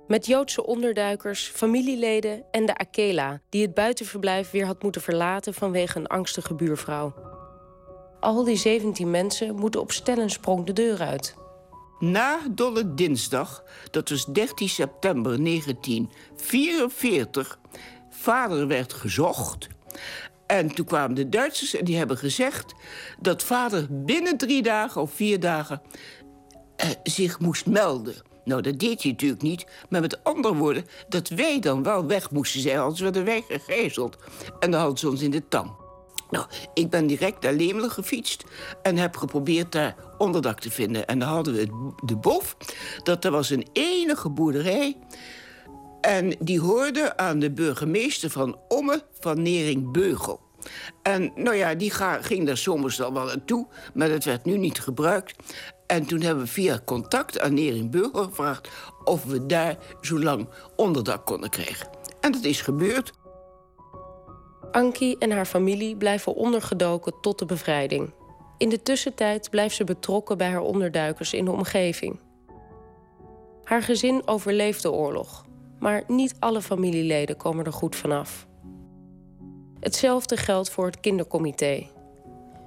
Met 0.08 0.26
Joodse 0.26 0.66
onderduikers, 0.66 1.48
familieleden 1.48 2.46
en 2.52 2.66
de 2.66 2.78
Akela... 2.78 3.42
die 3.50 3.62
het 3.62 3.74
buitenverblijf 3.74 4.52
weer 4.52 4.66
had 4.66 4.84
moeten 4.84 5.02
verlaten 5.02 5.54
vanwege 5.54 6.00
een 6.00 6.08
angstige 6.08 6.54
buurvrouw. 6.54 7.14
Al 8.20 8.44
die 8.44 8.56
17 8.56 9.12
mensen 9.12 9.56
moeten 9.56 9.82
op 9.82 9.92
stellensprong 9.92 10.66
de 10.66 10.74
deur 10.74 11.02
uit. 11.02 11.36
Na 12.00 12.40
Dolle 12.52 12.94
Dinsdag, 12.94 13.64
dat 13.92 14.10
was 14.10 14.26
13 14.26 14.70
september 14.70 15.44
1944, 15.44 17.60
vader 18.10 18.68
werd 18.68 18.94
gezocht. 18.94 19.68
En 20.48 20.76
toen 20.76 20.86
kwamen 20.86 21.16
de 21.16 21.30
Duitsers 21.30 21.76
en 21.76 21.86
die 21.86 21.98
hebben 21.98 22.18
gezegd 22.18 22.74
dat 23.20 23.44
vader 23.44 23.88
binnen 23.90 24.38
drie 24.38 24.62
dagen 24.62 25.02
of 25.02 25.12
vier 25.12 25.40
dagen 25.40 25.82
eh, 26.76 26.90
zich 27.04 27.40
moest 27.40 27.66
melden. 27.66 28.16
Nou, 28.44 28.62
dat 28.62 28.80
deed 28.80 29.02
hij 29.02 29.12
natuurlijk 29.12 29.42
niet. 29.42 29.66
Maar 29.90 30.02
met 30.02 30.24
andere 30.24 30.56
woorden, 30.56 30.86
dat 31.08 31.30
wij 31.30 31.60
dan 31.60 31.84
wel 31.84 32.06
weg 32.06 32.32
moesten 32.32 32.62
zijn, 32.62 32.80
anders 32.80 33.02
werden 33.02 33.26
wij 33.26 33.44
gegijzeld. 33.48 34.18
En 34.60 34.72
dan 34.72 34.80
hadden 34.80 35.00
ze 35.00 35.10
ons 35.10 35.22
in 35.22 35.32
de 35.32 35.48
tang. 35.48 35.85
Nou, 36.30 36.46
ik 36.74 36.90
ben 36.90 37.08
direct 37.08 37.42
naar 37.42 37.54
Lemelen 37.54 37.92
gefietst 37.92 38.44
en 38.82 38.98
heb 38.98 39.18
geprobeerd 39.18 39.72
daar 39.72 39.96
onderdak 40.18 40.60
te 40.60 40.72
vinden. 40.72 41.08
En 41.08 41.20
dan 41.20 41.28
hadden 41.28 41.54
we 41.54 41.94
de 42.06 42.16
bof, 42.16 42.58
dat 43.04 43.26
er 43.26 43.32
was 43.32 43.50
een 43.50 43.68
enige 43.74 44.30
boerderij. 44.30 44.98
En 46.02 46.36
die 46.40 46.60
hoorde 46.60 47.18
aan 47.18 47.40
de 47.40 47.52
burgemeester 47.52 48.30
van 48.30 48.60
Omme 48.68 49.04
van 49.20 49.42
Nering-Beugel. 49.42 50.44
En 51.02 51.32
nou 51.36 51.56
ja, 51.56 51.76
die 51.76 51.92
ging 52.22 52.46
daar 52.46 52.58
soms 52.58 53.02
al 53.02 53.14
wel 53.14 53.26
naartoe, 53.26 53.68
maar 53.94 54.10
dat 54.10 54.24
werd 54.24 54.46
nu 54.46 54.58
niet 54.58 54.80
gebruikt. 54.80 55.36
En 55.88 56.06
toen 56.06 56.22
hebben 56.22 56.44
we 56.44 56.50
via 56.50 56.82
contact 56.86 57.40
aan 57.40 57.54
Nering-Beugel 57.54 58.24
gevraagd... 58.24 58.70
of 59.04 59.24
we 59.24 59.46
daar 59.46 59.78
zo 60.02 60.20
lang 60.20 60.48
onderdak 60.76 61.26
konden 61.26 61.50
krijgen. 61.50 61.90
En 62.22 62.32
dat 62.32 62.44
is 62.44 62.62
gebeurd. 62.62 63.12
Ankie 64.76 65.18
en 65.18 65.32
haar 65.32 65.46
familie 65.46 65.96
blijven 65.96 66.36
ondergedoken 66.36 67.14
tot 67.22 67.40
de 67.40 67.46
bevrijding. 67.46 68.14
In 68.58 68.70
de 68.70 68.82
tussentijd 68.82 69.50
blijft 69.50 69.76
ze 69.76 69.84
betrokken 69.84 70.38
bij 70.38 70.50
haar 70.50 70.62
onderduikers 70.62 71.34
in 71.34 71.46
de 71.46 71.52
omgeving. 71.52 72.20
Haar 73.64 73.82
gezin 73.82 74.28
overleeft 74.28 74.82
de 74.82 74.92
oorlog, 74.92 75.46
maar 75.80 76.04
niet 76.08 76.36
alle 76.40 76.62
familieleden 76.62 77.38
komen 77.38 77.66
er 77.66 77.74
goed 77.74 77.96
vanaf. 77.96 78.48
Hetzelfde 79.80 80.38
geldt 80.38 80.70
voor 80.70 80.86
het 80.86 81.00
kindercomité. 81.00 81.88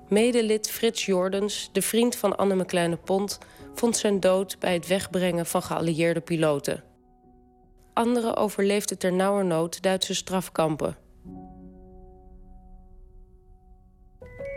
Medelid 0.08 0.70
Frits 0.70 1.06
Jordens, 1.06 1.68
de 1.72 1.82
vriend 1.82 2.16
van 2.16 2.36
Anneme 2.36 2.64
Kleine 2.64 2.96
Pont, 2.96 3.38
vond 3.74 3.96
zijn 3.96 4.20
dood 4.20 4.58
bij 4.58 4.72
het 4.72 4.86
wegbrengen 4.86 5.46
van 5.46 5.62
geallieerde 5.62 6.20
piloten. 6.20 6.84
Anderen 7.92 8.36
overleefden 8.36 8.98
ter 8.98 9.12
nauwernood 9.12 9.82
Duitse 9.82 10.14
strafkampen. 10.14 11.06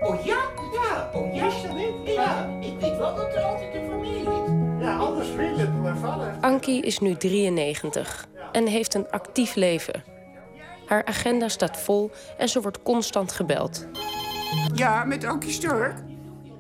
Oh 0.02 0.26
ja? 0.26 0.42
Ja. 0.74 1.10
Oh 1.14 1.36
ja? 1.36 1.52
Ja. 2.04 2.60
Ik 2.62 2.80
weet 2.80 2.98
wel 2.98 3.16
dat 3.16 3.34
er 3.36 3.44
altijd 3.44 3.76
een 3.76 3.90
familie 3.90 4.20
is. 4.20 4.26
Ja, 4.80 4.98
anders 4.98 5.36
wil 5.36 5.58
het 5.58 5.82
mijn 5.82 5.98
vader. 5.98 6.38
Ankie 6.42 6.82
is 6.82 7.00
nu 7.00 7.16
93 7.16 8.28
en 8.52 8.68
heeft 8.68 8.94
een 8.94 9.10
actief 9.10 9.56
leven. 9.56 10.04
Haar 10.86 11.06
agenda 11.06 11.48
staat 11.48 11.80
vol 11.80 12.12
en 12.38 12.50
ze 12.50 12.62
wordt 12.62 12.84
constant 12.84 13.32
gebeld. 13.32 13.88
Ja, 14.74 15.04
met 15.04 15.24
Ankie 15.24 15.52
Stork. 15.52 15.96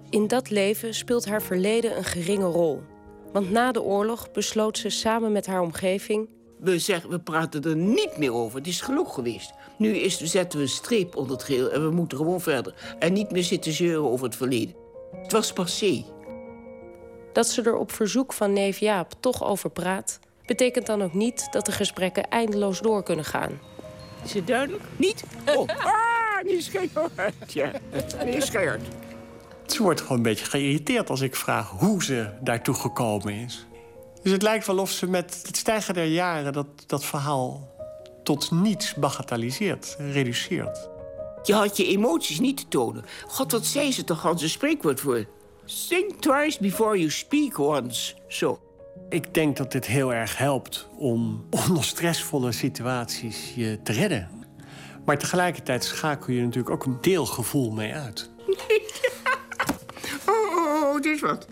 In 0.10 0.27
dat 0.27 0.49
leven 0.49 0.93
speelt 0.93 1.25
haar 1.25 1.41
verleden 1.41 1.97
een 1.97 2.04
geringe 2.04 2.45
rol. 2.45 2.82
Want 3.34 3.51
na 3.51 3.71
de 3.71 3.82
oorlog 3.82 4.32
besloot 4.32 4.77
ze 4.77 4.89
samen 4.89 5.32
met 5.32 5.45
haar 5.45 5.62
omgeving... 5.62 6.30
We, 6.60 6.80
zeggen, 6.80 7.10
we 7.10 7.19
praten 7.19 7.62
er 7.62 7.75
niet 7.75 8.17
meer 8.17 8.34
over. 8.34 8.58
Het 8.58 8.67
is 8.67 8.82
genoeg 8.82 9.13
geweest. 9.13 9.54
Nu 9.82 9.98
is, 9.98 10.17
zetten 10.17 10.60
we 10.60 10.65
een 10.65 10.72
streep 10.72 11.15
onder 11.15 11.32
het 11.32 11.44
geheel 11.44 11.70
en 11.72 11.84
we 11.84 11.91
moeten 11.91 12.17
gewoon 12.17 12.41
verder. 12.41 12.74
En 13.00 13.13
niet 13.13 13.32
meer 13.32 13.44
zitten 13.44 13.72
zeuren 13.72 14.10
over 14.12 14.26
het 14.26 14.36
verleden. 14.36 14.76
Het 15.22 15.32
was 15.32 15.54
passé. 15.54 16.06
Dat 17.34 17.48
ze 17.48 17.62
er 17.62 17.76
op 17.76 17.91
verzoek 17.91 18.34
van 18.34 18.54
neef 18.54 18.78
Jaap 18.78 19.13
toch 19.20 19.44
over 19.44 19.70
praat... 19.70 20.20
betekent 20.46 20.86
dan 20.86 21.02
ook 21.02 21.13
niet 21.13 21.48
dat 21.52 21.65
de 21.65 21.72
gesprekken 21.72 22.30
eindeloos 22.30 22.80
door 22.80 23.04
kunnen 23.04 23.26
gaan. 23.26 23.60
Is 24.24 24.34
het 24.34 24.48
duidelijk? 24.48 24.84
Niet? 24.96 25.24
Oh, 25.56 25.67
ah, 25.86 26.44
niet 26.44 26.63
scherp. 26.63 27.12
Ja, 27.48 27.72
niet 28.26 28.44
scherp. 28.44 28.82
Ze 29.65 29.84
wordt 29.84 30.02
gewoon 30.02 30.17
een 30.17 30.24
beetje 30.24 30.46
geïrriteerd 30.46 31.10
als 31.10 31.22
ik 31.22 31.36
vraag 31.36 31.70
hoe 31.70 32.04
ze 32.04 32.30
daartoe 32.41 32.76
gekomen 32.76 33.34
is. 33.34 33.65
Dus 34.22 34.32
het 34.32 34.41
lijkt 34.41 34.67
wel 34.67 34.78
of 34.78 34.91
ze 34.91 35.08
met 35.08 35.44
het 35.46 35.58
stijgen 35.58 35.94
der 35.94 36.06
jaren 36.06 36.54
dat, 36.54 36.67
dat 36.86 37.06
verhaal 37.06 37.70
tot 38.32 38.52
niets 38.52 38.94
bagatelliseert, 38.94 39.96
reduceert. 40.00 40.89
Je 41.44 41.54
had 41.54 41.78
je 41.78 41.86
emoties 41.86 42.39
niet 42.39 42.58
te 42.58 42.67
tonen. 42.67 43.06
God, 43.28 43.52
wat 43.52 43.65
zei 43.65 43.91
ze 43.91 44.04
toch 44.04 44.26
als 44.26 44.41
een 44.41 44.50
spreekwoord 44.50 45.00
voor? 45.00 45.26
Think 45.88 46.22
twice 46.22 46.58
before 46.62 46.98
you 46.98 47.10
speak 47.10 47.60
once. 47.60 48.13
Zo. 48.28 48.60
Ik 49.10 49.34
denk 49.34 49.58
dat 49.58 49.72
dit 49.72 49.86
heel 49.86 50.13
erg 50.13 50.38
helpt 50.38 50.88
om 50.98 51.46
onder 51.67 51.84
stressvolle 51.84 52.52
situaties 52.52 53.54
je 53.56 53.80
te 53.84 53.91
redden. 53.91 54.30
Maar 55.06 55.17
tegelijkertijd 55.17 55.84
schakel 55.84 56.34
je 56.34 56.41
natuurlijk 56.41 56.70
ook 56.70 56.86
een 56.86 56.98
deelgevoel 57.02 57.72
mee 57.72 57.94
uit. 57.94 58.30
oh, 60.28 60.58
oh, 60.58 60.84
oh, 60.84 61.02
dit 61.02 61.15
is 61.15 61.22
wat. 61.22 61.48